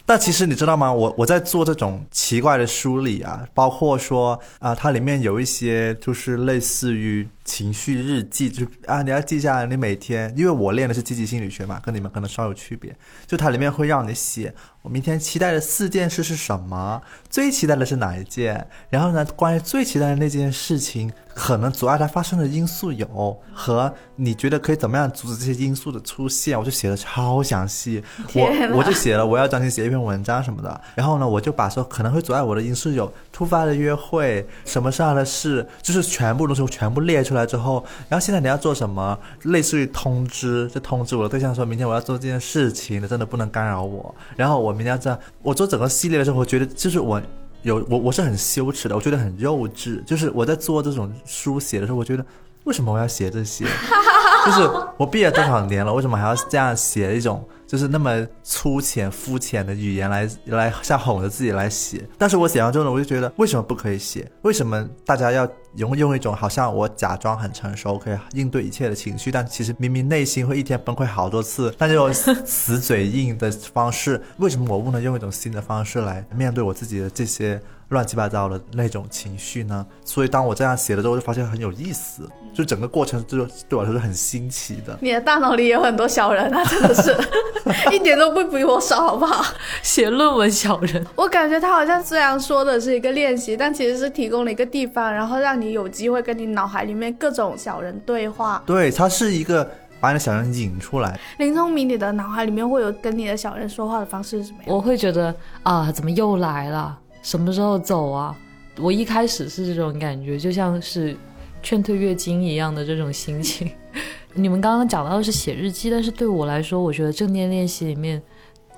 [0.09, 0.91] 但其实你知道吗？
[0.91, 12.95] 我我在做这种奇怪的梳理啊，包括说啊，它里面有一些就是类似于情绪日记，就是啊，你要记下来你每天，因为我练的是积极心理学嘛，跟你们可能稍有区别，
[13.27, 28.03] 就它里面会让你写我明天期待的四件事是什么，最期待的是哪一件，然后呢，关于最期待的那件事情，可能阻碍它发生的因素有，和你觉得可以怎么样阻止这些因素的出现，我就写的超详细，
[28.35, 47.23] 我我就写了我要专心写一篇文章什么的，然后呢，我就把说可能会阻碍我的因素有突发的约会，什么上的事，就是全部东西我全部列出来来之后，然后现在你要做什么，类似于通知，就通知我的对象说明天我要做这件事情，你真的不能干扰我，然后我明天要这样，我做整个系列的时候，我觉得就是我。
[47.63, 50.03] 有我我是很羞耻的，我觉得很幼稚。
[50.05, 52.25] 就是我在做这种书写的时候，我觉得
[52.63, 53.65] 为什么我要写这些？
[54.47, 62.09] 就是我毕业多少年了，为什么还要这样写一种就是那么粗浅、肤浅的语言来来像哄着自己来写？
[62.17, 64.31] 但是我写完之后呢，我就觉得为什么不可以写？
[64.43, 65.47] 为什么大家要
[65.79, 72.13] 用用一种好像我假装很成熟，可以应对一切的情绪，但其实明明内心会一天崩溃好多次，但这种
[72.45, 77.61] 死嘴硬的方式，为什么我不能用一种新的方式来面对我自己的这些？
[77.89, 84.99] 乱七八糟的那种情绪呢，所以当我这样写了之后，就发现很有意思，就整个过程就对我来说是很新奇的。
[85.01, 87.17] 你的大脑里有很多小人啊，真的是
[87.91, 89.43] 一点都不比我少，好不好？
[89.83, 98.63] 写论文小人，我感觉他好像虽然说的是一个练习，但其实是提供了一个地方，然后让你有机会跟你脑海里面各种小人对话。
[98.67, 99.67] 对，它是一个
[99.99, 101.19] 把你的小人引出来。
[101.39, 104.77] 林聪明，你的脑海里面会有跟你的小人说话的方式是什么样？
[104.77, 106.99] 我会觉得啊，怎么又来了？
[107.23, 108.37] 什么时候走啊？
[108.81, 111.17] 我一开始是这种感觉，就像是
[111.63, 113.71] 劝退月经一样的这种心情。
[114.35, 118.23] 你们刚刚讲到的是写日记，但是对我来说，我觉得正念练习里面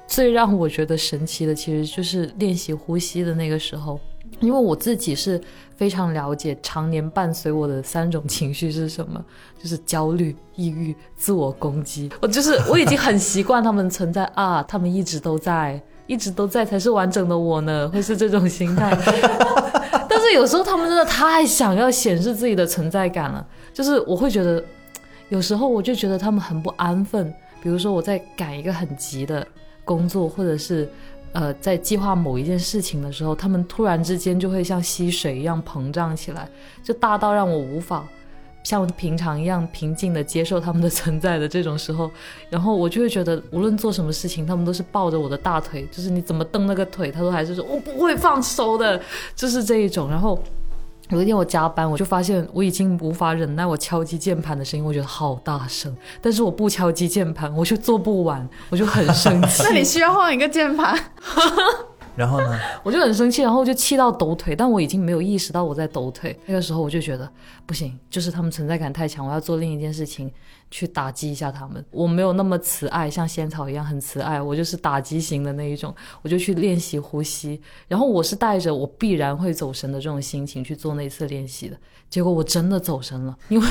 [0.06, 4.00] 最让我觉得神奇的，其实就是练习呼吸的那个时候。
[4.38, 5.38] 因为我自己是
[5.76, 9.22] 非常了解常年伴随我的三种情绪是什么，
[9.62, 12.08] 就是焦虑、抑郁、自我攻击。
[12.22, 15.82] 我就是我已经很习惯他们存在啊，他们一直都在。
[16.10, 18.90] 一直都在才是完整的我呢， 会是这种心态。
[20.10, 24.60] 但是有时候他们真的太想要显示自己的存在感了，就是我会觉得，
[25.28, 27.32] 有时候我就觉得他们很不安分。
[27.62, 29.46] 比如说我在赶一个很急的
[29.84, 30.88] 工作，或者是
[31.30, 36.48] 呃在计划某一件事情的时候，他们突然之间就会像溪水一样膨胀起来，
[36.82, 38.04] 就大到让我无法。
[38.62, 42.10] 像平常一样平静的接受他们的存在的这种时候，
[42.50, 49.00] 然后我就会觉得，无论做什么事情，他们都是抱着我的大腿，就是你怎么蹬那个腿，他都还是说我不会放手的，
[49.34, 50.10] 就是这一种。
[50.10, 50.38] 然后
[51.08, 59.62] 有一天我加班，我就发现我已经无法忍耐我敲击键盘的声音，我觉得好大声，但是我不敲击键盘，我就做不完，我就很生气。
[59.66, 60.96] 那你需要换一个键盘。
[62.20, 62.60] 然后呢？
[62.84, 66.38] 我就很生气，然后就气到抖腿，但我已经没有意识到我在抖腿。
[66.44, 67.26] 那个时候我就觉得
[67.64, 70.30] 不行，就是他们存在感太强，我要做另一件事情
[70.70, 71.82] 去打击一下他们。
[71.90, 75.94] 我没有那么慈爱，像仙草一样很慈爱，我就是打击型的那一种。
[76.20, 81.76] 我就去练习呼吸，然后我是带着我必然会走神的这种心情去做那次练习的。
[82.10, 83.66] 结果我真的走神了，因为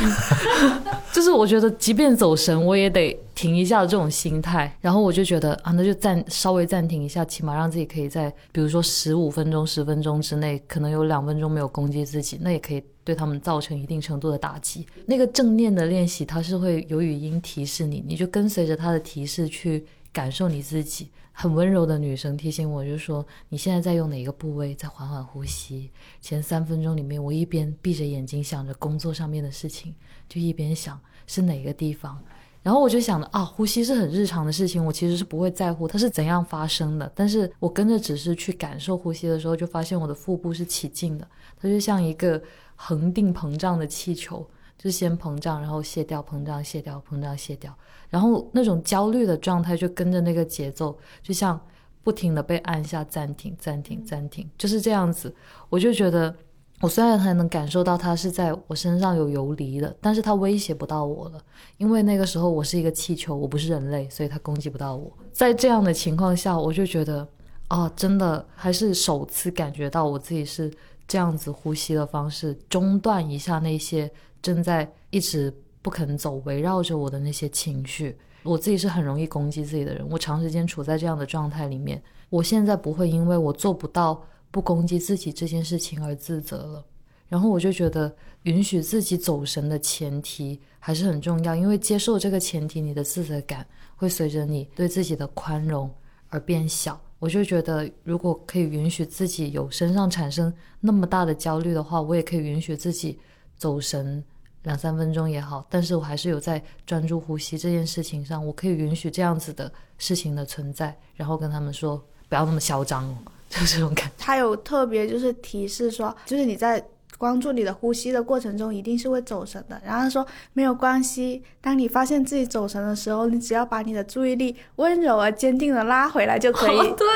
[1.14, 4.76] 就是我觉得即便走神，我也得停一下的这种心态。
[4.82, 8.30] 然后我就觉得啊，那就暂稍微暂停一下，起码让自己可以在。
[8.52, 14.86] 比如说十五分钟、十分钟之内，可能有两分钟没有攻击自己，那也可以对他们造成一定程度的打击。
[15.06, 21.08] 那个正念的练习，它是会有语音提示你，你就跟随着它的提示去感受你自己。
[21.32, 25.90] 很温柔的女生提醒我，就说你现在在用哪个部位，在缓缓呼吸。
[26.20, 29.96] 前三分钟里面，我一边闭着眼睛想着工作上面的事情，
[30.28, 32.22] 就一边想是哪个地方。
[32.62, 37.10] 然后我就想着啊，呼吸是很日常的事情，我其实是不会在乎它是怎样发生的。
[37.16, 42.42] 但是我跟着只是去感受呼吸的时候，就发现我的腹部是起劲的，它就像一个
[42.76, 44.46] 恒定膨胀的气球，
[44.78, 47.74] 就先膨胀，然后卸掉，膨胀卸掉，膨胀卸掉，
[48.10, 51.60] 然后那种焦虑的状态就跟着那个节奏，就像
[52.04, 55.34] 不停的被按下暂停，暂停，暂停，就是这样子。
[55.70, 56.36] 我就觉得。
[56.82, 61.42] 我虽然还能感受到它是在我身上有游离的，但是它威胁不到我了，
[61.78, 65.12] 因为那个时候我是一个气球，我不是人类，所以它攻击不到我。
[65.34, 67.28] 在这样的情况下，我就觉得，
[67.68, 70.72] 啊，真的还是首次感觉到我自己是
[71.06, 74.10] 这样子呼吸的方式，中断一下那些
[74.42, 78.18] 正在一直不肯走、围绕着我的那些情绪。
[78.44, 84.24] 我自己是很容易攻击自己的人，我长时间处在这样的状态里面，我现在不会因为我做不到。
[84.52, 86.86] 不攻击自己这件事情而自责了，
[87.28, 95.90] 然后我就觉得允许自己走神的前提还是很重要，因为接受这个前提，你的自责感会随着你对自己的宽容
[96.30, 97.00] 而变小。
[97.20, 103.20] 我就觉得，如果可以允许自己有身上产生那么大的焦虑的话，我也可以允许自己
[103.58, 104.24] 走神，
[104.64, 113.14] 两三分钟也好，但是我还是有在专注呼吸这件事情上，我可以允许这样子的事情的存在，然后跟他们说不要那么嚣张，
[113.50, 114.14] 就这种感觉。
[114.18, 116.84] 他有特别就是提示说，就是你在
[117.18, 119.82] 关注你的呼吸的过程中，一定是会走神的。
[119.86, 126.78] 然后他说没有关系，当你发现自己走神的时候，你只要把你的注意力温柔而坚定的拉回来就可以。
[126.94, 127.08] 对，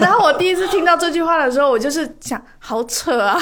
[0.00, 3.38] 然后我第一次听到这句话的时候，我就是想，好扯啊！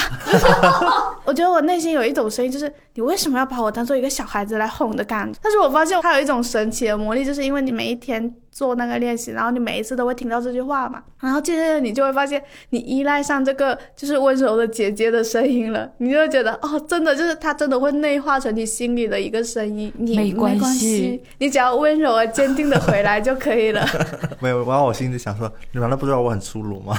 [1.25, 5.39] 我觉得我内心有一种声音，就是你为什么要把我当做一个小孩子来哄的感觉？
[5.43, 23.87] 但是我发现它有一种神奇的魔力，就是因为你每一天做那个练习，然后你每一次都会听到这句话嘛，然后渐渐的你就会发现，你依赖上这个就是温柔的姐姐的声音了，你就会觉得哦，真的就是她真的会内化成你心里的一个声音，你没关关系你只要温柔而坚定的回来就可以了。
[24.41, 26.97] 没有，然后我心里想说，你难道不知道我很粗鲁吗？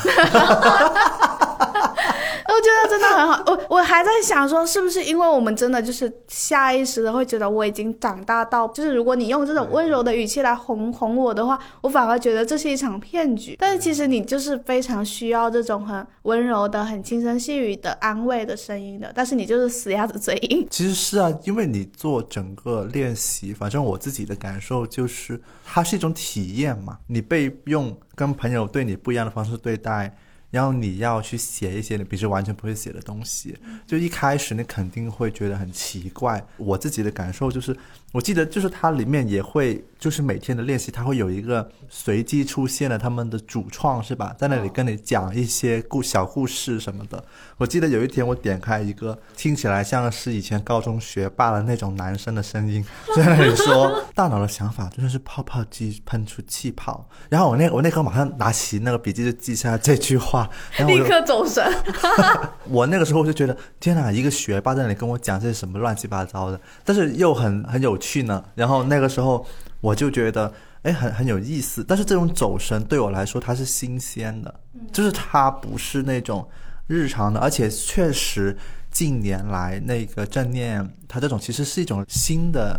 [2.72, 13.56] 我觉得真的很好，我我还在想说，是不是因为我们真的就是下意识的会觉得我已经长大到，就是如果你用这种温柔的语气来哄哄我的话，我反而觉得这是一场骗局。
[13.60, 20.66] 但是其实你就是非常需要这种很温柔的、很轻声细语的安慰的声音的，但是你就是死鸭子嘴硬。
[20.70, 26.98] 其实是啊，因为你做整个练习，反正我自己的感受就是，它是一种体验嘛。
[27.08, 30.16] 你被用跟朋友对你不一样的方式对待，
[30.52, 36.46] 然后你要去写一些你平时完全不会写的东西，就一开始你肯定会觉得很奇怪。
[36.58, 37.76] 我自己的感受就是，
[38.12, 47.24] 我记得就是它里面也会，就是每天的练习，它会有一个随机出现的他们的主创是吧，在那里跟你讲一些故小故事什么的。
[47.58, 52.84] 我记得有一天我点开一个听起来像是以前高中学霸的那种男生的声音，
[53.16, 57.08] 在那里说 大脑的想法就像是泡泡机喷出气泡。
[57.30, 61.64] 然后我那我那刻马上拿起那个笔记就记下这句话，然后立刻走神，
[62.68, 68.44] 我那个时候就觉得，天哪，一个学霸在那里跟我讲这些什么乱七八糟的，但是又很很有趣呢。
[68.56, 69.46] 然后那个时候
[69.80, 71.82] 我就觉得，哎，很很有意思。
[71.88, 74.54] 但是这种走神对我来说，它是新鲜的，
[74.92, 76.46] 就是它不是那种
[76.88, 78.58] 日常的，而且确实
[78.92, 82.78] 近年来那个正念，它这种其实是一种新的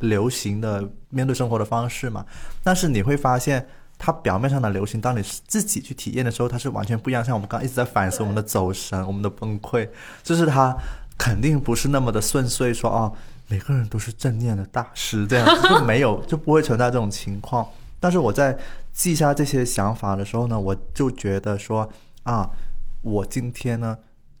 [0.00, 2.24] 流行的面对生活的方式嘛。
[2.62, 3.66] 但是你会发现。
[4.00, 7.24] 它表面上的流行，当你自己去体验的时候，它是完全不一样。
[7.24, 9.88] 像我们刚刚一直在反思我们的走神、我们的崩溃，
[10.22, 10.72] 就是它
[11.18, 13.12] 肯定不是那么的顺遂说，哦，
[13.48, 17.66] 每个人都是正念的大师，这样 就没有就不会存在这种情况。
[17.98, 18.56] 但是我在
[18.92, 21.88] 记下这些想法的时候呢，我就觉得说
[22.22, 22.48] 啊，
[23.02, 23.96] 我今天呢，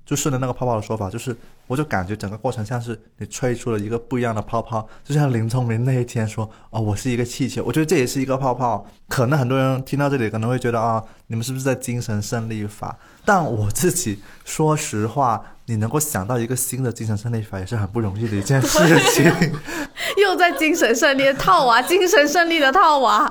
[0.08, 8.86] 就顺着那个泡泡的说法，就是我就感觉整个过程像是你吹出了一个不一样的泡泡，就像林聪明那一天说哦，我是一个气球，我觉得这也是一个泡泡。
[9.06, 12.96] 可能很多人听到这里可能会觉得啊，你们是不是在精神胜利法？
[13.26, 19.30] 但我自己说实话，你能够想到一个新的精神胜利法，也是很不容易的一件事情。
[20.16, 23.30] 又在精神胜利的套娃，精神胜利的套娃。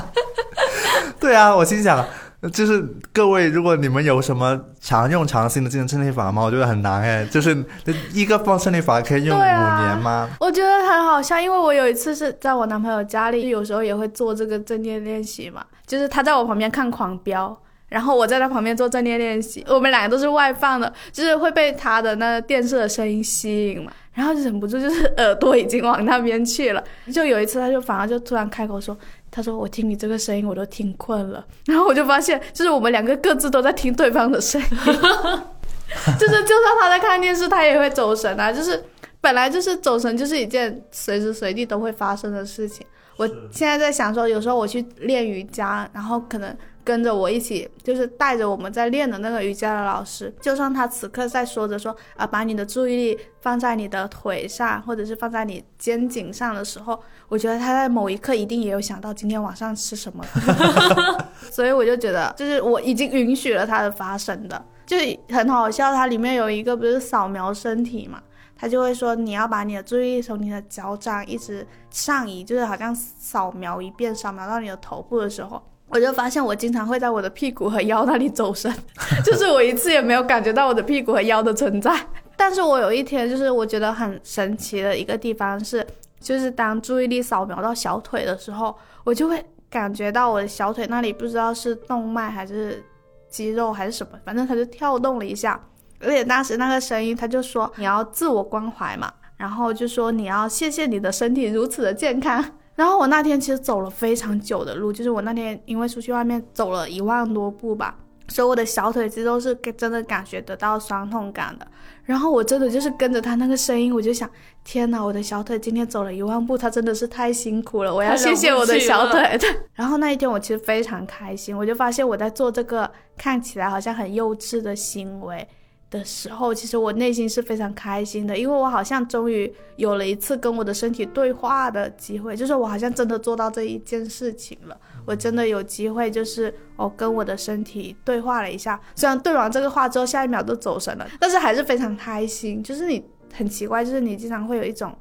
[1.18, 2.06] 对啊，我心想，
[2.52, 2.80] 就是
[3.12, 6.44] 各位，如果你们有什么常用常新的精神胜利法吗？
[6.44, 7.64] 我觉得很难哎，就是
[8.12, 10.28] 一个放胜利法可以用五年吗？
[10.38, 17.58] 我觉得很好笑，因为我有一次是在我男朋友家里，有时候也会做这个正念练习嘛，就是他在我旁边看狂飙。
[17.88, 26.84] 然后我在他旁边做正念练习，我们两个都是外放的，就是会被他的那电视的声音吸引嘛，然后就忍不住就是 耳朵已经往那边去了。
[27.10, 28.94] 就有一次，他就反而就突然开口说
[29.38, 34.68] ：“他说我听你这个声音我都听困了。” 然后我就发现，就是我们两个各自都在听对方的声音，
[36.18, 38.82] 就是就算他在看电视，他也会走神啊，就是。
[39.20, 42.86] 本来就是走神，就是一件随时随地都会发生的事情。
[43.16, 60.24] 我现在在想说，有时候我去练瑜伽，然后可能跟着我一起，就是带着我们在练的那个瑜伽的老师，就算他此刻在说着说啊，把你的注意力放在你的腿上，或者是放在你肩颈上的时候，我觉得他在某一刻一定也有想到今天晚上吃什么，
[61.52, 64.96] 所以我就觉得，就是我已经允许了它的发生的，就
[65.28, 65.92] 很好笑。
[65.92, 68.20] 它里面有一个不是扫描身体嘛？
[68.60, 78.72] 他就会说，你要把你的注意力从你的脚掌一直上移，就是好像扫描一遍，扫描到你的头部的时候，我就发现我经常会在我的屁股和腰那里走神，
[79.24, 81.94] 就是我一次也没有感觉到我的屁股和腰的存在。
[82.36, 85.86] 但是我有一天，就是我觉得很神奇的一个地方是，
[86.20, 92.84] 就是当注意力扫描到小腿的时候，我就会感觉到我的小腿那里不知道是动脉还是
[93.28, 95.60] 肌肉还是什么，反正它就跳动了一下。
[96.00, 102.44] 而且当时那个声音，他就说你要自我关怀嘛，然后就说你要谢谢你的身体如此的健康。
[102.76, 107.96] 然后我那天其实走了非常久的路，就是我那天因为出去外面走了一万多步吧，
[108.28, 111.66] 所以我的小腿肌肉是真的感觉得到酸痛感的。
[112.04, 114.30] 然后我真的就是跟着他那个声音，我就想，
[114.64, 119.36] 天哪，我的小腿今天走了一万步，他真的是太辛苦了，我要谢谢我的小腿。
[119.38, 119.48] 对。
[119.74, 125.46] 然后那一天我其实非常开心，我就发现我在做这个看起来好像很幼稚的行为。
[125.90, 134.78] 的时候，其实我内心是非常开心的，因为我好像终于有了一次跟我的身体对话的机会，就是我好像真的做到这一件事情了，
[135.08, 142.62] 我真的有机会，就是我跟我的身体对话了一下，虽然对完这个话之后，下一秒都走神了，但是还是非常开心。
[142.62, 143.02] 就是你
[143.32, 144.94] 很奇怪，就是你经常会有一种，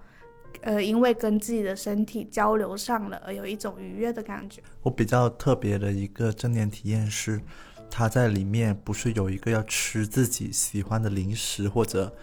[0.62, 4.62] 呃，因为跟自己的身体交流上了，而有一种愉悦的感觉。
[4.82, 7.42] 我比较特别的一个正念体验是。
[7.90, 12.14] 他在里面不是有一个要吃自己喜欢的零食或者，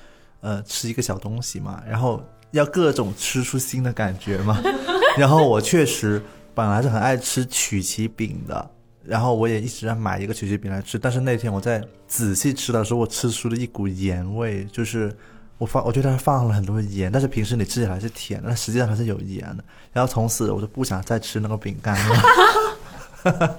[0.42, 4.60] 呃，吃一个小东西嘛，然后要各种吃出新的感觉嘛。
[5.16, 6.20] 然后我确实
[6.54, 8.70] 本来是很爱吃曲奇饼的，
[9.04, 10.98] 然后我也一直在买一个曲奇饼来吃。
[10.98, 15.14] 但是那天我在仔细吃的时候，我吃出了一股盐味，就是
[15.58, 19.64] 我放我觉得它放了很多盐，但是平时你吃起来是甜的，但实际上它是有盐的。
[19.92, 22.16] 然后从此我就不想再吃那个饼干了。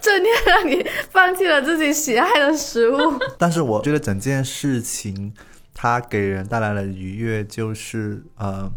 [0.00, 2.96] 这天让你放弃了自己喜爱的食物，
[3.36, 5.34] 但是我觉得整件事情
[5.74, 8.70] 它给人带来了愉悦，就是呃，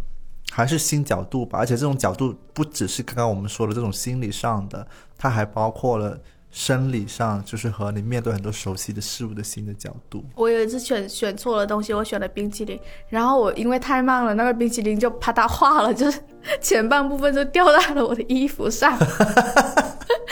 [0.52, 1.58] 还是新角度吧。
[1.58, 4.86] 而且这种角度不只是刚刚我们说的这种心理上的，
[5.18, 6.20] 它还包括了
[6.52, 10.26] 生理上，就是和你面对很多熟悉的事物的新的角度。
[10.36, 12.78] 我有一次选选错了东西，我选了冰淇淋，
[13.08, 16.20] 然后我因为太慢了，那个冰淇淋就啪嗒化了，就是
[16.60, 18.97] 前半部分就掉在了我的衣服上。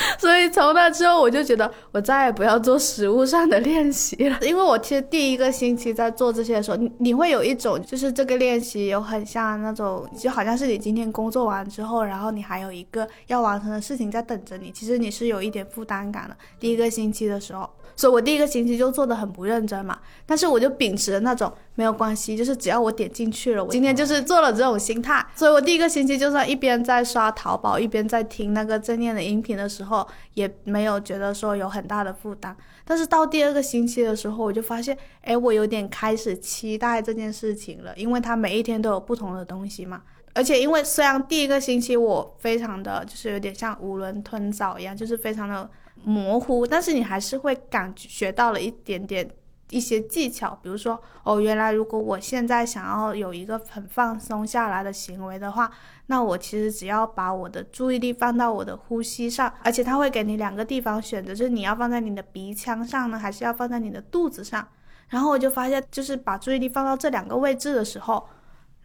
[0.18, 4.38] 所以从那之后，我就觉得我再也不要做食物上的练习了。
[4.42, 14.72] 因为我其实第一个星期在做这些的时候，你你会有一种就是这个练习有很像那种，就好像是你今天工作完之后，然后你还有一个要完成的事情在等着你。
[14.72, 16.36] 其实你是有一点负担感的。
[16.60, 17.70] 第一个星期的时候。
[18.00, 25.22] 所以，我第一个星期就做的很不认真嘛，但是我就秉持的那种没有关系，就是只要我点进去了，我今天就是做了这种心态。
[25.36, 32.56] 所以我第一个星期就算一边在刷淘宝，一边在听那个正念的音频的时候，也没有觉得说有很大的负担。
[32.86, 40.04] 但是到第二个星期的时候，我就发现，哎，我有点开始期待这件事情了，因为它每一天都有不同的东西嘛。
[40.34, 45.70] 而且，因为虽然第一个星期我非常的就是有点像囫囵吞枣一样，就是非常的。
[46.04, 49.30] 模糊，但是你还是会感觉到了一点点
[49.70, 55.70] 一些技巧，比如说，哦，原来如果我现在想要有一个很放松下来的行为的话，
[56.08, 64.68] 那我其实只要把我的注意力放到我的呼吸上，而且他会给你两个地方选择，就是你要放在你的鼻腔上呢，还是要放在你的肚子上。
[65.10, 68.28] 然后我就发现，就是把注意力放到这两个位置的时候，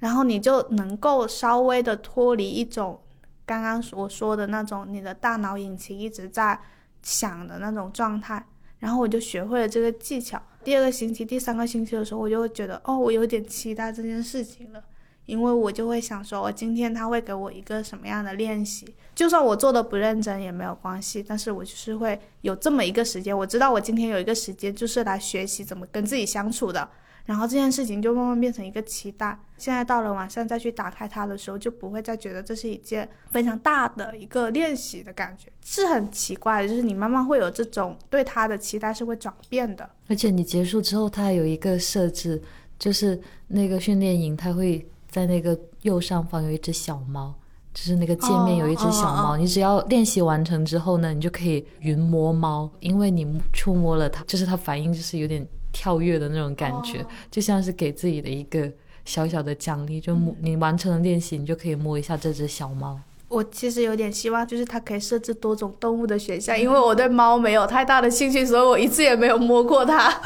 [0.01, 3.01] 然后你就能够稍微的脱离一种
[3.47, 6.61] 刚刚我说的那种你的大脑引擎一直在。
[7.05, 8.45] 想的那种状态，
[8.81, 10.43] 然后我就学会了这个技巧。
[10.65, 14.83] 第二个星期、第三个星期的时候，我就会觉得，哦，我有点期待这件事情了，
[15.27, 18.95] 因为我就会想说，我今天他会给我一个什么样的练习？
[19.15, 26.89] 就算我做的不认真也没有关系，但是我就是会有这么一个时间，我知道我今天有一个时间就是来学习怎么跟自己相处的。
[27.25, 29.39] 然后这件事情就慢慢变成一个期待。
[29.57, 36.69] 现在到了晚上再去打开它的时候，就不会再觉得这是一件非常大的一个练习的感觉，是很奇怪的。
[36.69, 39.89] 就是你慢慢会有这种对它的期待是会转变的。
[40.09, 42.43] 而且你结束之后，它还有一个设置，
[42.79, 43.19] 就是
[43.49, 47.35] 那个训练营，它会在那个右上方有一只小猫，
[47.73, 49.35] 就是那个界面有一只小猫。
[49.35, 55.47] 你只要练习完成之后呢，你就可以云摸猫，因为你触摸了它，就是它反应就是有点。
[55.75, 58.73] 跳跃的那种感觉，就像是给自己的一个
[59.05, 60.01] 小小的奖励。
[60.01, 62.99] 就摸你完成了练习，你就可以摸一下这只小猫。
[63.29, 70.09] 我其实有点希望，就是它可以设置多种动物的选项，因为我对猫没有太大的兴趣，所以我一次也没有摸过它。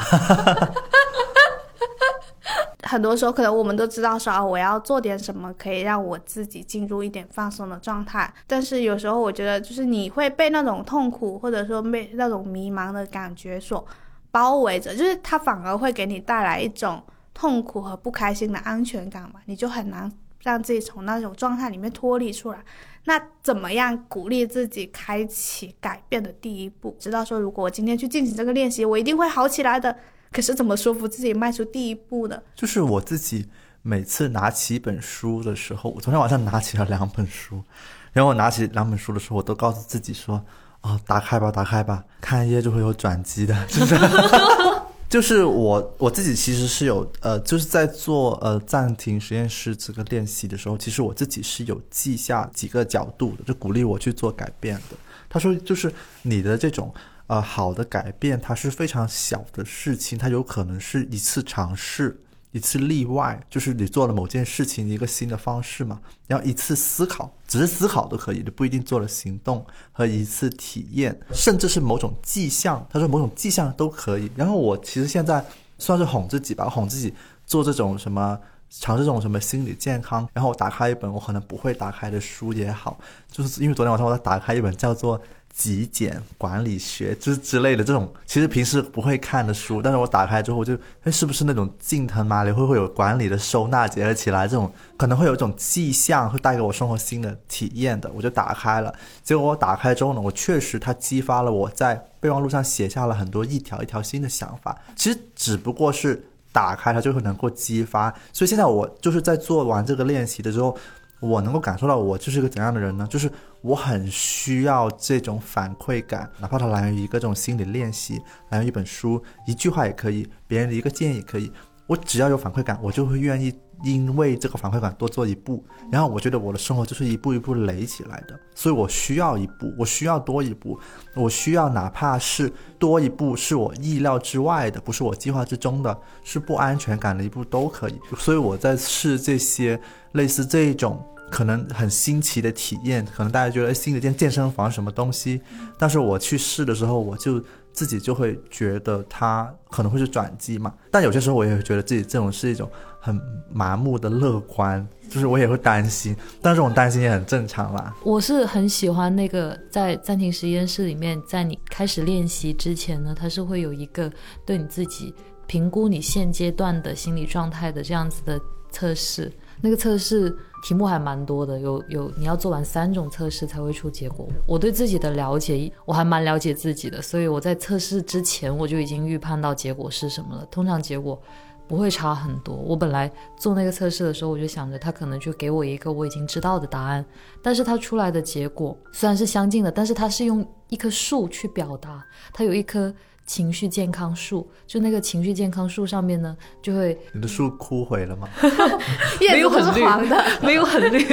[2.83, 8.31] 很多时候，可能我们都知道说啊，我要做点什么可以让我自己进入一点放松的状态。
[8.47, 13.85] 但是有时候，我觉得就是你会被那种痛苦，或者说被那种迷茫的感觉所。
[14.31, 17.03] 包围着，就是它反而会给你带来一种
[17.33, 20.11] 痛苦和不开心的安全感嘛，你就很难
[20.43, 22.63] 让自己从那种状态里面脱离出来。
[23.05, 26.95] 那怎么样鼓励自己开启改变的第一步？
[26.99, 29.95] 知道说，如果我今天去进行这个练习，我一定会好起来的。
[30.31, 32.39] 可是怎么说服自己迈出第一步呢？
[32.53, 33.47] 就是我自己
[33.81, 37.63] 每次拿起一本书的时候，我昨天晚上拿起了两本书，
[38.11, 40.45] 然后我拿起两本书的时候，我都告诉自己说。
[40.81, 43.95] 哦，打开吧，打开吧，看一页就会有转机的，是不是？
[45.09, 54.95] 就是我我自己其实是有呃，就是在做呃暂停实验室这个练习的时候，其实我自己是有记下几个角度的，就鼓励我去做改变的。
[55.27, 56.93] 他说，就是你的这种
[57.25, 62.15] 呃，好的改变它是非常小的事情，它有可能是一次尝试，
[62.51, 74.31] 一次例外，就是你做了某件事情一个新的方式嘛，然后一次思考，只是思考都可以，你不一定做了行动和一次体验，甚至是某种迹象，他说某种迹象都可以。
[74.35, 75.45] 然后我其实现在
[75.77, 77.13] 算是哄自己吧，哄自己
[77.45, 78.39] 做这种什么。
[78.71, 85.19] 尝试这种什么心理健康，然后我打开一本我可能不会打开的书也好，就是因为昨天晚上我在打开一本叫做
[85.59, 98.95] 《极简管理学》之之类的这种，其实平时不会看的书，但是我打开之后就，哎，是不是那种近藤麻里会会有管理的收纳结合起来，这种可能会有一种迹象会带给我生活新的体验的，我就打开了。
[99.21, 106.23] 结果我打开之后呢，我确实它激发了我在备忘录上写下了很多一条一条新的想法，其实只不过是。
[106.51, 110.75] 打开它就会能够激发，所以现在我就是在做完这个练习的时候，
[111.19, 113.05] 我能够感受到我就是一个怎样的人呢？
[113.09, 121.51] 就是我很需要这种反馈感，哪怕它来源于一个这种心理练习，来源于一本书，一句话也可以，别人的一个建议也可以，
[121.89, 123.53] 我只要有反馈感，我就会愿意。
[123.85, 130.77] 因为这个反馈感多做一步，然后我觉得我的生活就是一步一步垒起来的，所以我需要一步，我需要多一步，
[131.15, 137.97] 我需要哪怕是多一步是我意料之外的，不是我计划之中的，是不安全感的一步都可以。
[138.17, 139.79] 所以我在试这些
[140.11, 145.41] 类似这种可能很新奇的体验，可能大家觉得新的健健身房什么东西，
[145.77, 147.41] 但是我去试的时候，我就。
[147.79, 152.69] 自己就会觉得它可能会是转机嘛，但有些时候我也会觉得自己这种是一种
[152.99, 153.17] 很
[153.49, 157.95] 麻木的乐观，就是我也会担心，但这种担心也很正常啦。
[158.03, 164.11] 我是很喜欢那个在暂停实验室里面，在你开始练习之前呢，它是会有一个
[164.45, 165.15] 对你自己
[165.47, 168.37] 评估你现阶段的心理状态的这样子的
[168.71, 169.31] 测试。
[169.61, 174.27] 那个测试题目还蛮多的，有有你要做完三种测试才会出结果。
[174.45, 180.45] 我对自己的了解，我还蛮了解自己的，所以我在测试之前我就已经预判到结果是什么了。
[180.51, 181.21] 通常结果
[181.67, 182.55] 不会差很多。
[182.55, 187.05] 我本来做那个测试的时候，我就想着他可能就给我一个我已经知道的答案，
[187.41, 192.93] 但是他出来的结果虽然是相近的，但是他是用一棵树去表达，他有一棵。
[193.29, 198.27] 情绪健康树，就那个情绪健康树上面呢，就会你的树枯萎了吗？
[199.21, 201.05] 叶子不是黄的， 没有很绿，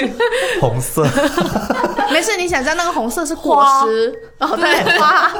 [0.59, 1.07] 红色。
[2.11, 5.31] 没事，你想象那个红色是果实哦，对，花。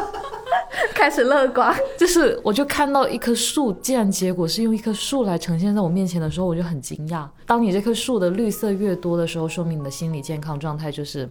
[0.93, 7.27] 开始乐观，就是我就看到一棵树，既然结果是用一棵树来呈现在我面前的时候，我就很惊讶。
[7.47, 11.27] 当你这棵树的绿色越多的时候，说明你的心理健康状态就是。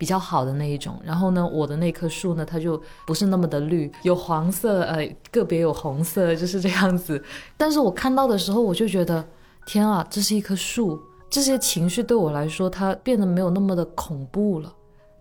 [0.00, 7.22] 比较好的那一种，然后呢，我的那棵树呢，它就不是那么的绿，有黄色，呃，个别有红色，就是这样子。
[7.54, 9.22] 但是我看到的时候，我就觉得，
[9.66, 10.98] 天啊，这是一棵树，
[11.28, 14.74] 这些情绪对我来说，它变得没有那么的恐怖了，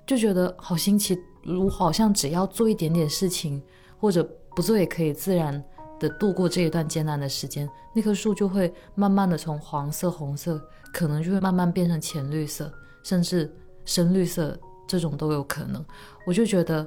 [0.07, 3.61] 就觉得好新奇，我好像只要做一点点事情，
[3.99, 4.25] 或者
[4.55, 5.61] 不做也可以自然
[5.99, 10.57] 的度过这一段艰难的时间，那棵树就会慢慢的从黄色、红色，
[10.93, 12.71] 可能就会慢慢变成浅绿色，
[13.03, 13.53] 甚至
[13.83, 14.57] 深绿色。
[14.89, 15.85] 这种都有可能，
[16.25, 16.83] 我就觉得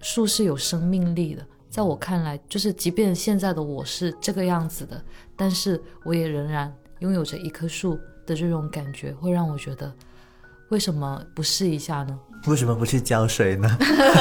[0.00, 1.46] 树是有生命力的。
[1.68, 5.04] 在我看来，就是即便现在的我是这个样子的，
[5.36, 9.92] 但是我也仍然拥有着一棵树的这种感觉，会让我觉得，
[10.70, 12.18] 为什么不试一下呢？
[12.46, 13.78] 为什么不去浇水呢？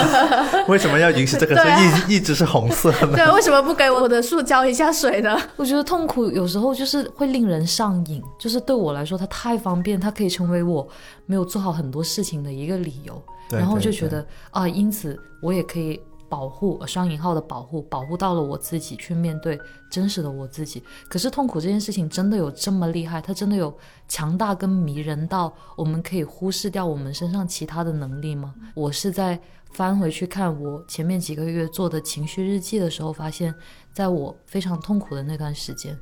[0.67, 1.63] 为什么要允许这个树
[2.07, 3.15] 一一直是红色呢？
[3.15, 5.37] 对，为什么不给我的树浇一下水呢？
[5.57, 10.87] 我觉得痛苦有时候就是会令人上瘾，就是对我来说它太方便，它可以成为我
[11.25, 13.21] 没有做好很多事情的一个理由，
[13.51, 15.99] 然后就觉得啊，因此我也可以。
[16.33, 19.55] 保护双引号的保护，保护到了我自己去面对
[19.87, 20.81] 真实的我自己。
[21.07, 23.21] 可是痛苦这件事情真的有这么厉害？
[23.21, 23.71] 它真的有
[24.07, 28.55] 强大跟迷人到我们可以忽视掉我们身上其他的能力吗？
[28.73, 29.39] 我是在
[29.73, 33.53] 翻回去看我前面几个月做的情绪日记的时候，发现
[33.93, 35.95] 在我非常痛苦的那段时间，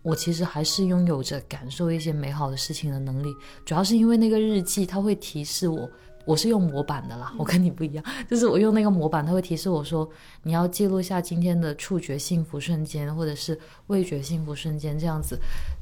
[0.00, 3.28] 我其实还是拥有着感受一些美好的事情的能力。
[3.66, 5.86] 主要是因为那个日记，它会提示我。
[6.26, 10.06] 我是用模板的啦，我跟你不一样， 就是我用那个模板，它会提示我说
[10.42, 15.38] 你要记录下今天的触觉幸福瞬间，或者是味觉幸福瞬间这样子。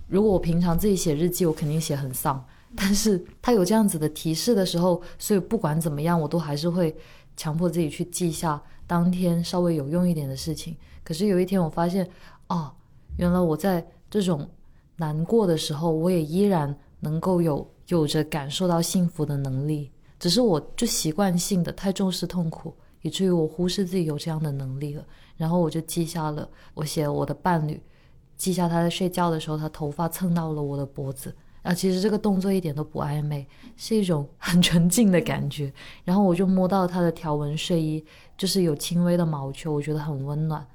[0.06, 2.44] 如果我平常自己写日记，我肯定写很丧，
[2.76, 6.94] 但是它有这样子的提示的时候，所以不管怎么样，我都还是会
[7.36, 10.76] 强迫自己去记下当天稍微有用一点的事情。
[11.02, 12.06] 可是有一天我发现，
[12.48, 12.70] 哦，
[13.16, 14.46] 原来我在这种
[14.96, 19.90] 难过的时候，我也依然能够有有着感受到幸福的能力。
[20.24, 22.72] 只是我就习惯性的太重视痛苦，
[23.02, 25.04] 以至于我忽视自己有这样的能力了。
[25.36, 27.78] 然后我就记下了，我写我的伴侣，
[28.34, 33.46] 记下他在睡觉的时候，他头发蹭到了我的脖子，啊其实这个动作一点都不暧昧，
[33.76, 35.70] 是一种很纯净的感觉。
[36.04, 38.02] 然后我就摸到他的条纹睡衣，
[38.38, 40.66] 就是有轻微的毛球，我觉得很温暖，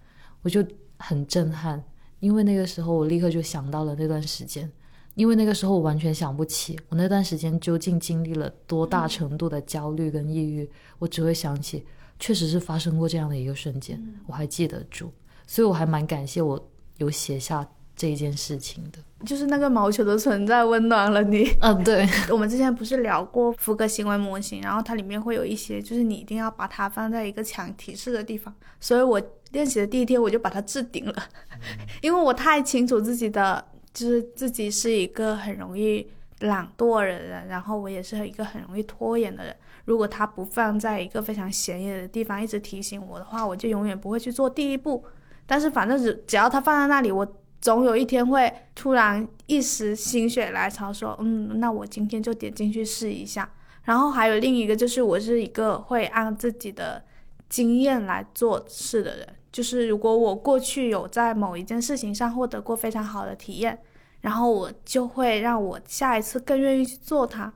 [0.43, 0.63] 我就
[0.99, 1.83] 很震撼。
[2.19, 4.71] 因为那个时候我立刻就想到了那段时间，
[5.19, 11.85] 因为那个时候我完全想不起我那段时间究竟经历了多大程度的焦虑跟抑郁，我只会想起
[12.17, 15.11] 确实是发生过这样的一个瞬间，我还记得住，
[15.45, 17.67] 所以我还蛮感谢我有写下。
[17.99, 21.51] 这一件事情的，就是那个毛球的存在温暖了你。
[21.59, 28.55] 嗯，对， 我们之前不是聊过福格行为模型，然后它里面会有一些，就是你一定要把它放在一个强提示的地方。
[28.79, 31.23] 所以我练习的第一天我就把它置顶了，
[32.01, 33.61] 因为我太清楚自己的，
[33.93, 36.07] 就是自己是一个很容易
[36.39, 39.55] 懒惰的人，然后我也是一个很容易拖延的人。
[39.85, 45.03] 如果它不放在一个非常显眼的地方，一直提醒我的话，我就永远不会去做第一步。
[45.45, 47.35] 但是反正只只要它放在那里，我。
[47.61, 53.51] 总有一天会突然一时心血来潮说，嗯，那我今天就点进去试一下。
[53.83, 57.03] 然后还有另一个就是，我是一个会按自己的
[57.49, 59.27] 经验来做事的人。
[59.51, 63.79] 就是如果我过去有在某一件事情上获得过非常好的体验，
[64.21, 67.51] 然后我就会让我下一次更愿意去做它。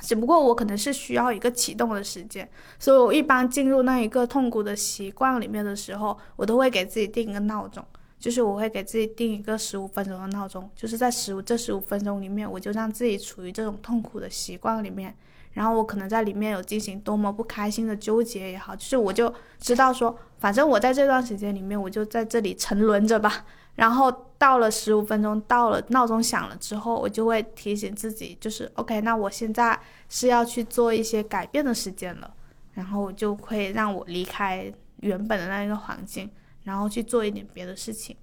[0.00, 7.84] 只不过我可能是需要一个启动的时间，所以我一般进入那一个痛苦的习惯里面的时候，我都会给自己定一个闹钟。
[8.18, 15.12] 就是我会给自己定一个十五分钟的闹钟，就是在十五这十五分钟里面，我就让自己处于这种痛苦的习惯里面，
[15.54, 23.44] 然后我可能在里面有进行多么不开心的纠结也好，就是我就知道说，反正我在这段时间里面，我就在这里沉沦着吧。
[23.76, 29.78] 然后到了十五分钟，到了闹钟响了之后，我就会提醒自己，就是 OK，那我现在
[30.08, 32.34] 是要去做一些改变的时间了，
[32.74, 36.28] 然后我就会让我离开原本的那一个环境。
[36.64, 38.16] 然后去做一点别的事情，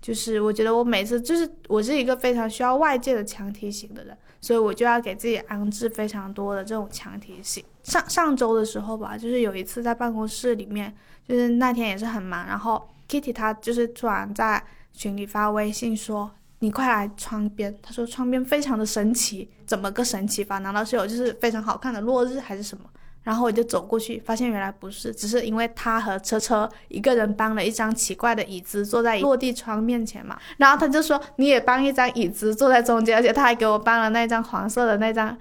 [0.00, 7.64] 就是我觉得我每次就是我是一个非常需要外界的强提醒的人，所以我就要给自己安置非常多的这种强提醒。
[7.82, 10.94] 上上周的时候吧，就是有一次在办公室里面，
[11.30, 14.60] 就是那天也是很忙，然后 Kitty 她就是突然在
[14.92, 16.28] 群里发微信说
[16.58, 20.58] ：“你快来窗边。”他说窗边非常的神奇，怎么个神奇法？
[20.58, 22.84] 难道是有就是非常好看的落日还是什么？
[23.22, 30.36] 然后我就走过去，发现原来不是，只是因为他和车车一个人搬了一张奇怪的椅子坐在落地窗面前嘛。
[30.56, 35.38] 然后他就说你也搬一张椅子坐在中间，而且他还给我搬了那张黄色的那张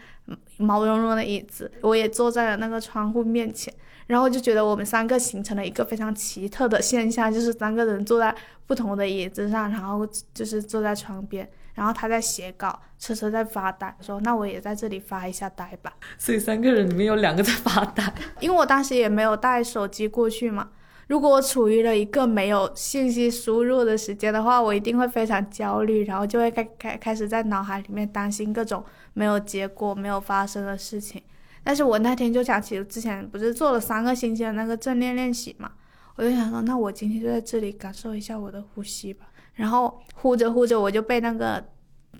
[0.58, 3.74] 毛茸茸的椅子，我也坐在了那个窗户面前。
[4.10, 8.34] 然后就觉得我们三个形成了一个非常奇特的现象，就是三个人坐在
[8.66, 10.04] 不同的椅子上，然后
[10.34, 11.48] 就是坐在窗边。
[11.76, 15.94] 然后他在写稿，车车在发呆，说那我也在这里发一下呆吧。
[16.18, 20.70] 所以三个人里面有两个在发呆，因为我当时也没有带手机过去嘛。
[21.08, 28.84] 如果我处于了一个没有信息输入的时间的话，我一定会非常焦虑，然后就会开开开始在脑海里面担心各种
[29.14, 31.22] 没有结果、没有发生的事情。
[31.64, 35.72] 但是我那天就想起之前不是做了三个星期的那个正念练习嘛，
[36.16, 39.28] 我就想说，那我今天就在这里感受一下我的呼吸吧。
[39.54, 41.64] 然后呼着呼着，我就被那个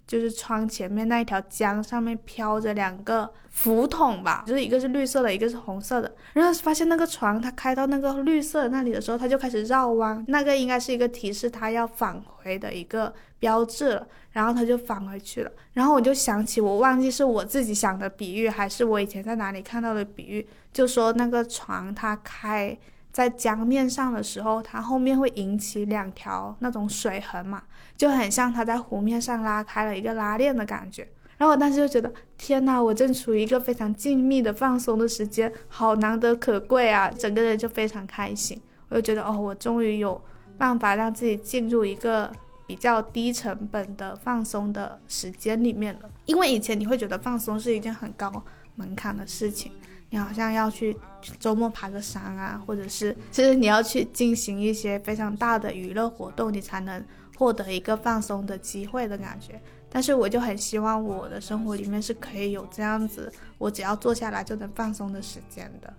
[0.10, 6.12] 就是窗前面那一条江上面飘着两个浮筒吧，就是一个是绿色的，一个是红色的。
[6.34, 14.08] 然后发现那个船它开到那个绿色那里的时候，它就开始绕弯，那个应该是一个提示它要返回的一个标志了。
[14.32, 15.52] 然后它就返回去了。
[15.74, 22.76] 然后我就想起，我忘记是我自己想的比喻，还是我以前在哪里看到的比喻，就说那个船它开。
[23.12, 27.64] 在江面上的时候，它后面会引起两条那种水痕嘛，
[28.00, 31.06] 就很像它在湖面上拉开了一个拉链的感觉。
[31.38, 37.12] 然后我当时就觉得，天呐，我正处于一个非常静谧的放松的时间，好难得可贵啊！
[37.12, 38.58] 整个人就非常开心。
[38.88, 40.22] 我就觉得，哦，我终于有
[40.58, 42.32] 办法让自己进入一个
[42.66, 46.10] 比较低成本的放松的时间里面了。
[46.26, 48.32] 因为以前你会觉得放松是一件很高
[48.76, 49.72] 门槛的事情。
[50.10, 50.98] 你好像要去
[51.40, 57.06] 周末爬个山啊，或者是其实你要去进行一些非常大的娱乐活动，你才能
[57.40, 59.60] 获得一个放松的机会的感觉。
[59.90, 65.92] 但是我就很希望我的生活里面是可以有这样子，我只要坐下来就能放松的时间的。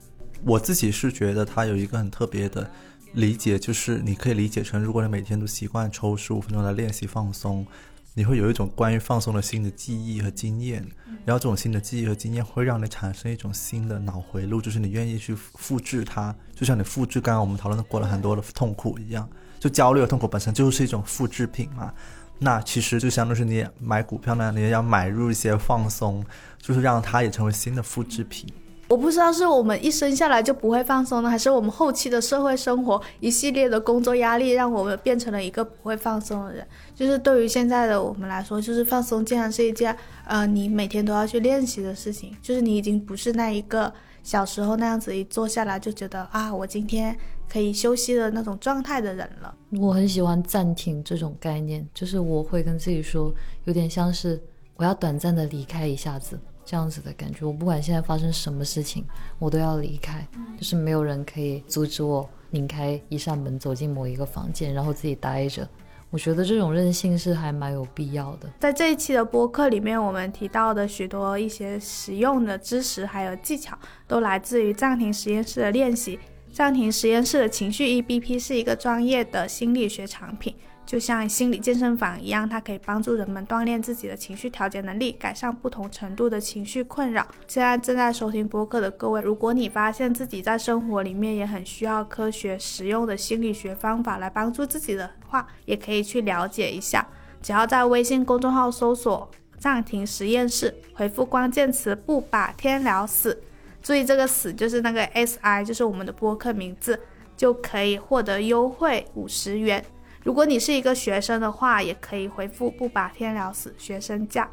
[0.45, 2.71] 我自己是觉得它有一个很特别的
[3.15, 7.67] 理解，就是你可以理解成，如果你每天都习惯抽十五分钟来练习放松。
[8.13, 10.85] 你会有一种关于放松的新的记忆和经验，
[11.25, 19.31] 然后这种新的记忆和经验会让你产生一种新的脑回路，就是你愿意去复制它，就像你复制刚刚我们讨论过了很多的痛苦一样，
[19.61, 21.93] 就焦虑和痛苦本身就是一种复制品嘛。
[22.41, 26.25] 那其实就相当于是你买股票呢，你也要买入一些放松，
[26.59, 28.49] 就是让它也成为新的复制品。
[28.89, 36.67] 我不知道是我们一生下来就不会放松呢，还是我们后期的社会生活一系列的工作压力让我们变成了一个不会放松的人。
[36.93, 42.35] 就是对于现在的我们来说，就是放松竟然是一件呃你每天都要去练习的事情。
[42.43, 43.93] 就是你已经不是那一个
[44.25, 47.17] 小时候那样子一坐下来就觉得啊我今天
[47.51, 49.55] 可以休息的那种状态的人了。
[49.73, 53.35] 我很喜欢暂停这种概念，就是我会跟自己说，
[53.65, 54.41] 有点像是
[54.77, 57.45] 我要短暂的离开一下子这样子的感觉。
[57.45, 59.05] 我不管现在发生什么事情，
[59.39, 60.25] 我都要离开，
[60.57, 65.69] 就是没有人可以阻止我拧开一扇门走进某一个房间，然后自己待着。
[66.13, 68.51] 我觉得这种任性是还蛮有必要的。
[68.59, 73.79] 在这一期的播客里面，我们提到的许多一些实用的知识还有技巧，
[74.09, 76.19] 都来自于暂停实验室的练习。
[76.53, 87.27] 暂停实验室的情绪 EBP 是一个专业的心理学产品，就像心理健身房一样，它可以帮助人们锻炼自己的情绪调节能力，改善不同程度的情绪困扰。
[87.47, 97.07] 现在正在收听播客的各位，如果你发现自己在生活里面也很需要科学实用的心理学方法来帮助自己的话，也可以去了解一下。
[97.41, 103.41] 只要在微信公众号搜索“暂停实验室”，回复关键词“不把天聊死”。
[103.83, 107.01] 注意这个“死”就是那个 S I，就是我们的播客名字，
[107.37, 109.85] 就可以获得优惠五十元。
[110.23, 114.51] 如果你是一个学生的话，也可以回复“不把天聊死”学生价，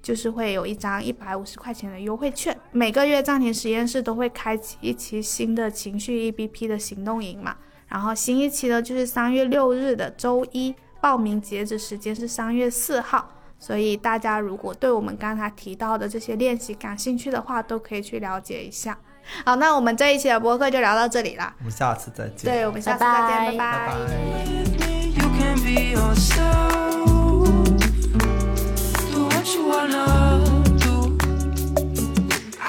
[0.00, 2.56] 就是会有一张一百五十块钱的优惠券。
[2.70, 7.56] 每个月暂停实验室都会开启一期新的情绪 EBP 的行动营嘛，
[7.88, 13.28] 然后新一期呢就是三月六日的周一，报名截止时间是三月四号。
[13.58, 18.98] 所以大家如果对我们刚才提到的这些练习感兴趣的话都可以去了解一下。
[19.44, 22.50] 好那我们这一期的播客就聊到这里啦我们下次再见。
[22.50, 23.88] 对我们下次再见拜拜。
[23.88, 24.68] 拜拜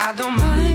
[0.02, 0.69] i don't mind